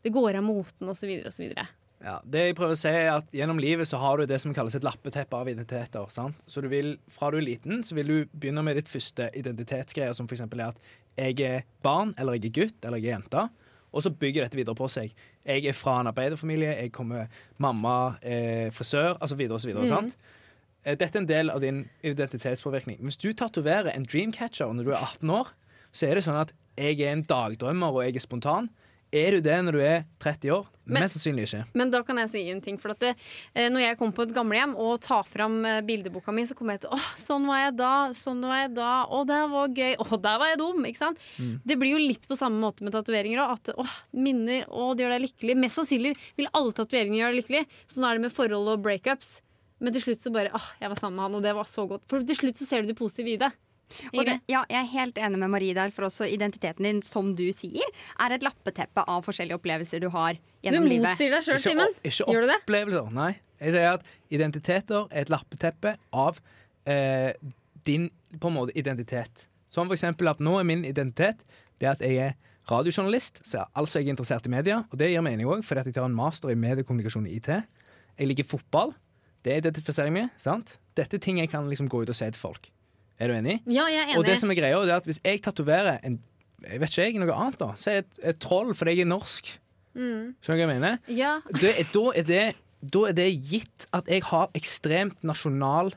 Det 0.01 0.13
går 0.15 0.39
av 0.39 0.47
moten 0.47 0.89
osv. 0.89 1.11
osv. 1.27 1.51
Ja, 2.05 2.19
det 2.21 2.41
jeg 2.43 2.55
prøver 2.59 2.75
å 2.75 2.77
si 2.77 2.89
er 2.93 3.07
at 3.15 3.31
Gjennom 3.33 3.57
livet 3.57 3.89
så 3.89 3.97
har 3.97 4.19
du 4.21 4.27
det 4.29 4.37
som 4.41 4.53
kalles 4.53 4.75
et 4.77 4.85
lappeteppe 4.85 5.33
av 5.33 5.49
identiteter. 5.49 6.05
sant? 6.13 6.37
Så 6.45 6.61
du 6.61 6.67
vil, 6.69 6.99
Fra 7.09 7.31
du 7.33 7.39
er 7.39 7.47
liten, 7.47 7.81
så 7.83 7.97
vil 7.97 8.11
du 8.11 8.17
begynne 8.37 8.61
med 8.63 8.77
ditt 8.77 8.91
første 8.91 9.31
identitetsgreier, 9.33 10.13
som 10.13 10.27
f.eks. 10.29 10.45
er 10.45 10.67
at 10.67 10.81
jeg 11.17 11.39
er 11.41 11.63
barn, 11.81 12.13
eller 12.19 12.37
jeg 12.37 12.51
er 12.51 12.57
gutt, 12.59 12.85
eller 12.85 13.01
jeg 13.01 13.09
er 13.09 13.17
jente. 13.17 13.49
Og 13.95 14.03
så 14.03 14.11
bygger 14.11 14.43
dette 14.43 14.59
videre 14.59 14.75
på 14.75 14.89
seg. 14.91 15.13
Jeg 15.47 15.65
er 15.65 15.73
fra 15.73 16.01
en 16.01 16.11
arbeiderfamilie, 16.11 16.75
jeg 16.75 16.91
kommer 16.91 17.27
mamma, 17.57 18.17
eh, 18.21 18.69
frisør, 18.69 19.17
altså 19.21 19.35
videre 19.39 19.55
og 19.55 19.61
så 19.61 19.71
videre. 19.71 19.87
sant? 19.87 20.17
Eh, 20.85 20.95
Dette 20.95 21.17
er 21.17 21.21
en 21.21 21.27
del 21.27 21.49
av 21.49 21.61
din 21.61 21.89
identitetspåvirkning. 22.03 22.99
Hvis 23.01 23.17
du 23.17 23.31
tatoverer 23.33 23.95
en 23.95 24.05
dreamcatcher 24.05 24.73
når 24.73 24.83
du 24.83 24.91
er 24.91 25.01
18 25.01 25.29
år, 25.29 25.53
så 25.91 26.07
er 26.07 26.15
det 26.15 26.25
sånn 26.25 26.41
at 26.41 26.53
jeg 26.77 26.99
er 26.99 27.13
en 27.13 27.23
dagdrømmer 27.23 27.87
og 27.87 28.03
jeg 28.03 28.15
er 28.15 28.19
spontan. 28.19 28.69
Er 29.15 29.37
du 29.37 29.43
det 29.45 29.55
når 29.63 29.75
du 29.77 29.81
er 29.85 30.01
30 30.19 30.51
år? 30.51 30.65
Men- 30.85 31.01
Mest 31.01 31.15
sannsynlig 31.15 31.45
ikke. 31.47 31.61
Men 31.73 31.89
da 31.89 32.01
kan 32.05 32.17
jeg 32.21 32.29
si 32.29 32.41
en 32.51 32.59
ting. 32.61 32.75
For 32.77 32.91
at 32.93 32.99
det, 33.01 33.13
eh, 33.55 33.69
når 33.73 33.81
jeg 33.81 33.97
kommer 33.97 34.13
på 34.13 34.25
et 34.27 34.33
gamlehjem 34.35 34.75
og 34.77 34.99
tar 35.01 35.23
fram 35.25 35.55
eh, 35.65 35.79
bildeboka 35.81 36.33
mi, 36.35 36.43
så 36.45 36.53
kommer 36.57 36.75
jeg 36.75 36.81
til 36.83 36.91
åh, 36.93 37.07
sånn 37.17 37.47
var 37.49 37.63
jeg 37.63 37.75
da, 37.79 37.93
sånn 38.13 38.43
var 38.45 38.59
jeg 38.65 38.73
da, 38.75 38.91
å, 39.09 39.23
det 39.25 39.39
var 39.55 39.67
gøy, 39.79 39.95
å, 40.03 40.19
der 40.21 40.37
var 40.43 40.51
jeg 40.51 40.59
dum. 40.61 40.83
Ikke 40.85 41.01
sant? 41.01 41.17
Det 41.65 41.79
blir 41.81 41.95
jo 41.95 42.03
litt 42.03 42.27
på 42.29 42.37
samme 42.37 42.59
måte 42.61 42.85
med 42.85 42.93
tatoveringer 42.93 43.41
òg. 43.47 43.55
At 43.55 43.73
åh, 43.81 43.95
minner, 44.13 44.67
å, 44.69 44.91
det 44.93 45.07
gjør 45.07 45.15
deg 45.17 45.25
lykkelig. 45.29 45.57
Mest 45.63 45.79
sannsynlig 45.81 46.13
vil 46.37 46.51
alle 46.53 46.75
tatoveringer 46.77 47.23
gjøre 47.23 47.33
deg 47.33 47.41
lykkelig. 47.41 47.65
Sånn 47.95 48.05
er 48.11 48.19
det 48.19 48.27
med 48.27 48.35
forhold 48.35 48.75
og 48.75 48.83
breakups. 48.85 49.39
Men 49.81 49.91
til 49.91 50.05
slutt 50.05 50.21
så 50.21 50.31
bare 50.31 50.53
åh, 50.55 50.69
jeg 50.79 50.87
var 50.93 50.95
sammen 51.01 51.17
med 51.17 51.25
han, 51.27 51.33
og 51.35 51.41
det 51.43 51.55
var 51.57 51.65
så 51.67 51.83
godt. 51.89 52.05
For 52.07 52.21
til 52.23 52.37
slutt 52.37 52.61
så 52.61 52.67
ser 52.69 52.85
du 52.85 52.93
det 52.93 52.99
positive 52.99 53.33
i 53.33 53.39
det. 53.41 53.49
Og 54.11 54.25
det, 54.25 54.39
ja, 54.51 54.63
jeg 54.69 54.79
er 54.79 54.89
helt 54.91 55.19
enig 55.21 55.39
med 55.39 55.51
Marie 55.53 55.75
der, 55.77 55.91
for 55.93 56.07
også 56.07 56.27
identiteten 56.29 56.87
din, 56.87 57.01
som 57.05 57.33
du 57.37 57.45
sier, 57.55 57.85
er 58.19 58.35
et 58.35 58.45
lappeteppe 58.45 59.03
av 59.07 59.25
forskjellige 59.27 59.59
opplevelser 59.59 60.01
du 60.03 60.09
har 60.13 60.39
gjennom 60.65 60.87
livet. 60.89 61.11
motsier 61.11 61.35
deg 61.35 61.45
sjøl, 61.45 61.61
Simen. 61.63 61.93
ikke 62.01 62.29
Gjør 62.33 62.47
du 62.47 62.51
det? 62.51 62.59
opplevelser. 62.65 63.11
Nei. 63.15 63.31
Jeg 63.61 63.75
sier 63.77 63.93
at 63.95 64.07
identiteter 64.33 65.05
er 65.11 65.23
et 65.23 65.31
lappeteppe 65.31 65.95
av 66.11 66.41
eh, 66.89 67.31
din 67.87 68.09
på 68.41 68.51
en 68.51 68.57
måte 68.57 68.75
identitet. 68.75 69.47
Som 69.71 69.87
for 69.87 69.95
eksempel 69.97 70.27
at 70.31 70.41
nå 70.43 70.57
er 70.59 70.67
min 70.67 70.83
identitet 70.87 71.45
det 71.79 71.89
at 71.91 72.03
jeg 72.03 72.19
er 72.23 72.35
radiojournalist, 72.71 73.43
så 73.45 73.65
altså 73.77 73.99
jeg 73.99 74.09
er 74.09 74.15
interessert 74.15 74.47
i 74.47 74.51
media. 74.53 74.83
Og 74.91 74.99
det 74.99 75.11
gir 75.11 75.23
mening 75.23 75.47
òg, 75.47 75.63
fordi 75.65 75.83
at 75.83 75.89
jeg 75.89 75.97
tar 75.97 76.07
en 76.09 76.17
master 76.17 76.51
i 76.51 76.57
mediekommunikasjon 76.59 77.27
i 77.29 77.37
IT. 77.37 77.51
Jeg 78.15 78.29
liker 78.31 78.47
fotball. 78.47 78.95
Det 79.45 79.59
identifiserer 79.61 80.09
jeg 80.09 80.15
med. 80.15 80.29
sant? 80.41 80.79
Dette 80.97 81.19
er 81.19 81.21
ting 81.21 81.37
jeg 81.37 81.51
kan 81.51 81.67
liksom 81.69 81.89
gå 81.91 82.01
ut 82.01 82.09
og 82.09 82.17
si 82.17 82.25
til 82.25 82.41
folk. 82.41 82.71
Er 83.19 83.31
du 83.31 83.37
enig? 83.37 83.59
Ja, 83.65 83.85
jeg 83.91 84.01
er 84.01 84.09
enig. 84.09 84.17
Og 84.19 84.25
det 84.27 84.39
som 84.41 84.51
er 84.51 84.57
greia, 84.59 84.79
er 84.83 84.97
at 84.97 85.07
hvis 85.07 85.21
jeg 85.23 85.43
tatoverer 85.45 85.99
en 86.03 86.19
jeg 86.65 86.81
vet 86.81 86.89
ikke 86.89 87.03
jeg, 87.03 87.19
noe 87.21 87.35
annet, 87.35 87.59
da. 87.61 87.73
så 87.77 87.91
er 87.91 87.97
jeg 87.99 88.05
et, 88.05 88.21
et 88.31 88.39
troll 88.41 88.71
fordi 88.73 88.95
jeg 88.95 89.05
er 89.05 89.09
norsk. 89.11 89.51
Mm. 89.95 90.31
Skjønner 90.43 90.57
du 90.57 90.63
hva 90.63 90.63
jeg 90.63 90.71
mener? 90.71 90.95
Ja. 91.13 91.33
det, 91.61 91.73
da, 91.93 92.05
er 92.19 92.25
det, 92.27 92.45
da 92.81 93.03
er 93.09 93.17
det 93.17 93.27
gitt 93.51 93.87
at 93.95 94.09
jeg 94.11 94.25
har 94.27 94.49
ekstremt 94.57 95.21
nasjonal 95.27 95.93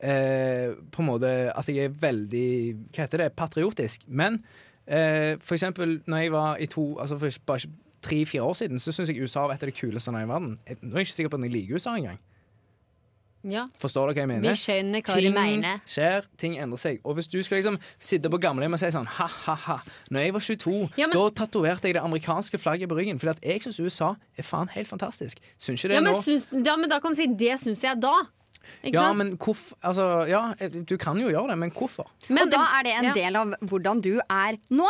eh, 0.00 0.72
På 0.94 1.02
en 1.02 1.08
måte 1.10 1.32
at 1.52 1.68
jeg 1.68 1.90
er 1.90 1.98
veldig 2.04 2.50
Hva 2.88 3.04
heter 3.04 3.24
det? 3.24 3.30
Patriotisk. 3.36 4.06
Men 4.08 4.40
eh, 4.86 5.34
for 5.44 5.58
eksempel 5.58 5.98
når 6.08 6.24
jeg 6.24 6.32
var 6.32 6.62
i 6.62 6.70
to 6.72 6.86
Altså 6.96 7.20
for 7.20 7.42
bare 7.52 7.72
tre-fire 8.04 8.44
år 8.44 8.56
siden, 8.60 8.80
så 8.80 8.92
syns 8.92 9.08
jeg 9.08 9.24
USA 9.24 9.46
var 9.48 9.56
et 9.56 9.62
av 9.64 9.70
de 9.70 9.76
kuleste 9.76 10.12
landene 10.12 10.28
i 10.28 10.32
verden. 10.32 10.80
Nå 10.84 10.90
er 10.92 11.00
jeg 11.00 11.06
ikke 11.08 11.16
sikker 11.16 11.30
på 11.32 11.38
om 11.40 11.46
jeg 11.46 11.54
liker 11.54 11.78
USA 11.78 11.94
engang. 11.96 12.18
Ja. 13.44 13.64
Forstår 13.78 14.08
dere 14.08 14.14
hva 14.14 14.22
jeg 14.24 14.28
mener? 14.30 14.48
Vi 14.48 14.60
skjønner 14.60 15.02
hva 15.04 15.14
du 15.14 15.20
ting 15.20 15.34
mener. 15.36 15.80
skjer, 15.86 16.24
ting 16.40 16.54
endrer 16.58 16.80
seg. 16.80 17.00
Og 17.04 17.16
hvis 17.18 17.28
du 17.28 17.42
skal 17.44 17.58
liksom 17.60 17.78
sitte 18.00 18.30
på 18.32 18.40
gamlehjem 18.40 18.72
og 18.72 18.80
si 18.80 18.90
sånn 18.94 19.06
ha-ha-ha 19.06 19.76
Når 20.10 20.20
jeg 20.24 20.32
var 20.32 20.40
22, 20.40 20.90
Ja, 20.96 21.06
men- 21.06 21.16
da 21.18 21.24
tatoverte 21.44 21.84
jeg 21.90 21.94
det 21.98 22.02
amerikanske 22.02 22.58
flagget 22.58 22.88
på 22.88 22.96
ryggen. 22.96 23.18
Fordi 23.20 23.30
at 23.36 23.42
jeg 23.44 23.60
syns 23.62 23.80
USA 23.80 24.14
er 24.38 24.42
faen 24.42 24.68
helt 24.74 24.88
fantastisk. 24.88 25.38
Syns 25.58 25.84
ikke 25.84 25.88
det 25.88 25.94
Ja 25.94 26.00
men, 26.00 26.12
nå? 26.14 26.22
syns, 26.24 26.48
ja, 26.66 26.76
men 26.76 26.88
da 26.88 27.00
kan 27.00 27.12
du 27.12 27.16
si 27.16 27.26
det 27.26 27.60
syns 27.60 27.82
jeg 27.82 28.00
da. 28.00 28.14
Ikke 28.82 28.94
Ja, 28.94 29.02
sant? 29.08 29.18
men 29.18 29.36
hvorfor 29.36 29.74
Altså, 29.82 30.26
ja, 30.28 30.54
du 30.70 30.96
kan 30.96 31.18
jo 31.20 31.28
gjøre 31.28 31.48
det, 31.50 31.58
men 31.58 31.70
hvorfor? 31.70 32.06
Men 32.30 32.44
og 32.48 32.50
da 32.52 32.62
er 32.78 32.82
det 32.84 32.92
en 32.98 33.04
ja. 33.04 33.12
del 33.12 33.36
av 33.36 33.54
hvordan 33.60 34.00
du 34.00 34.20
er 34.30 34.56
nå. 34.70 34.88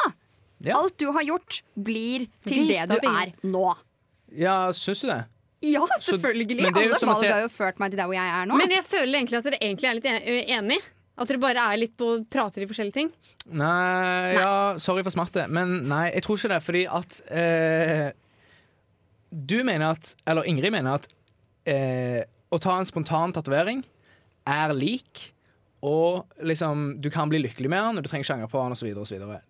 Ja, 0.62 0.78
Alt 0.78 0.96
du 0.98 1.10
har 1.12 1.22
gjort, 1.22 1.62
blir 1.76 2.28
til 2.46 2.68
Vist 2.68 2.88
det 2.88 3.00
du 3.02 3.08
er 3.08 3.32
nå. 3.42 3.74
ja 4.36 4.70
syns 4.72 5.00
du 5.02 5.08
det? 5.08 5.24
Ja, 5.72 5.84
selvfølgelig. 6.00 6.46
men 6.62 6.74
det 6.74 6.82
er 6.84 6.94
Alle 6.94 7.08
valg 7.14 7.32
har 7.32 7.40
jo 7.46 7.52
ført 7.54 7.78
meg 7.82 7.90
til 7.94 7.98
der 8.02 8.08
hvor 8.10 8.16
jeg 8.18 8.34
er 8.40 8.46
nå. 8.50 8.58
Men 8.60 8.70
jeg 8.76 8.84
føler 8.88 9.18
egentlig 9.20 9.38
at 9.40 9.44
dere 9.48 9.58
egentlig 9.62 9.88
er 9.90 9.94
litt 9.98 10.08
en- 10.12 10.52
enig. 10.58 10.78
At 11.16 11.28
dere 11.30 11.38
bare 11.38 11.62
er 11.72 11.78
litt 11.78 11.92
på 11.96 12.08
prater 12.30 12.64
i 12.64 12.66
forskjellige 12.66 12.96
ting. 12.96 13.10
Nei, 13.54 14.34
ja, 14.34 14.76
sorry 14.82 15.04
for 15.06 15.14
smertet, 15.14 15.46
men 15.48 15.84
nei, 15.86 16.08
jeg 16.10 16.24
tror 16.26 16.36
ikke 16.40 16.50
det. 16.54 16.62
Fordi 16.66 16.84
at 16.90 17.20
eh, 17.30 18.08
Du 19.34 19.62
mener 19.64 19.90
at 19.94 20.14
Eller 20.26 20.46
Ingrid 20.46 20.72
mener 20.74 20.94
at 20.98 21.08
eh, 21.66 22.24
å 22.52 22.58
ta 22.62 22.78
en 22.78 22.86
spontan 22.86 23.32
tatovering 23.34 23.84
er 24.46 24.74
lik. 24.76 25.30
Og 25.84 26.24
liksom, 26.40 26.84
du 27.04 27.10
kan 27.12 27.28
bli 27.28 27.42
lykkelig 27.42 27.68
med 27.68 27.82
han, 27.82 27.98
og 27.98 28.04
du 28.04 28.08
trenger 28.08 28.24
ikke 28.24 28.36
angre 28.38 28.48
på 28.48 28.60
han 28.62 28.72
osv. 28.72 28.88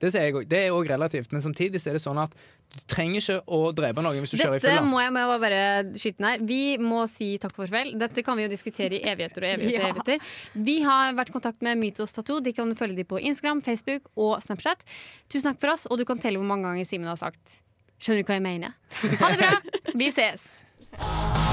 Det, 0.02 0.10
jeg 0.10 0.46
det 0.50 0.60
er 0.64 0.74
òg 0.74 0.88
relativt, 0.90 1.30
men 1.30 1.44
samtidig 1.44 1.78
er 1.86 1.94
det 1.94 2.02
sånn 2.02 2.18
at 2.18 2.34
du 2.74 2.80
trenger 2.90 3.20
ikke 3.20 3.36
å 3.54 3.60
drepe 3.76 4.02
noen 4.02 4.18
hvis 4.24 4.34
du 4.34 4.40
kjører 4.40 4.56
i 4.56 4.62
Dette 4.64 4.72
fylla. 4.72 4.88
må 4.88 4.98
jeg 4.98 5.12
må 5.14 5.22
jeg 5.22 5.42
bare 5.44 5.60
skyte 6.02 6.26
her. 6.26 6.42
Vi 6.48 6.58
må 6.82 7.04
si 7.10 7.28
takk 7.38 7.54
for 7.54 7.68
farvel. 7.68 7.92
Dette 8.00 8.24
kan 8.26 8.40
vi 8.40 8.48
jo 8.48 8.50
diskutere 8.50 8.98
i 8.98 9.04
evigheter 9.12 9.46
og 9.46 9.50
evigheter. 9.52 9.78
Ja. 9.84 9.92
evigheter. 9.92 10.34
Vi 10.66 10.76
har 10.82 11.14
vært 11.18 11.30
i 11.30 11.36
kontakt 11.36 11.62
med 11.66 11.78
Mytos 11.78 12.14
Tattoo. 12.16 12.40
De 12.42 12.54
kan 12.56 12.74
følge 12.78 12.98
dem 12.98 13.10
på 13.10 13.20
Instagram, 13.22 13.62
Facebook 13.62 14.10
og 14.16 14.36
Snapchat. 14.42 14.82
Tusen 15.30 15.52
takk 15.52 15.62
for 15.62 15.76
oss, 15.76 15.86
og 15.86 16.02
du 16.02 16.06
kan 16.08 16.18
telle 16.22 16.42
hvor 16.42 16.50
mange 16.50 16.66
ganger 16.66 16.88
Simen 16.88 17.10
har 17.10 17.20
sagt 17.20 17.60
Skjønner 18.02 18.24
du 18.24 18.28
hva 18.28 18.40
jeg 18.40 18.44
mener? 18.44 18.74
Ha 19.22 19.32
det 19.32 19.38
bra! 19.38 19.54
Vi 20.02 20.10
ses! 20.12 21.43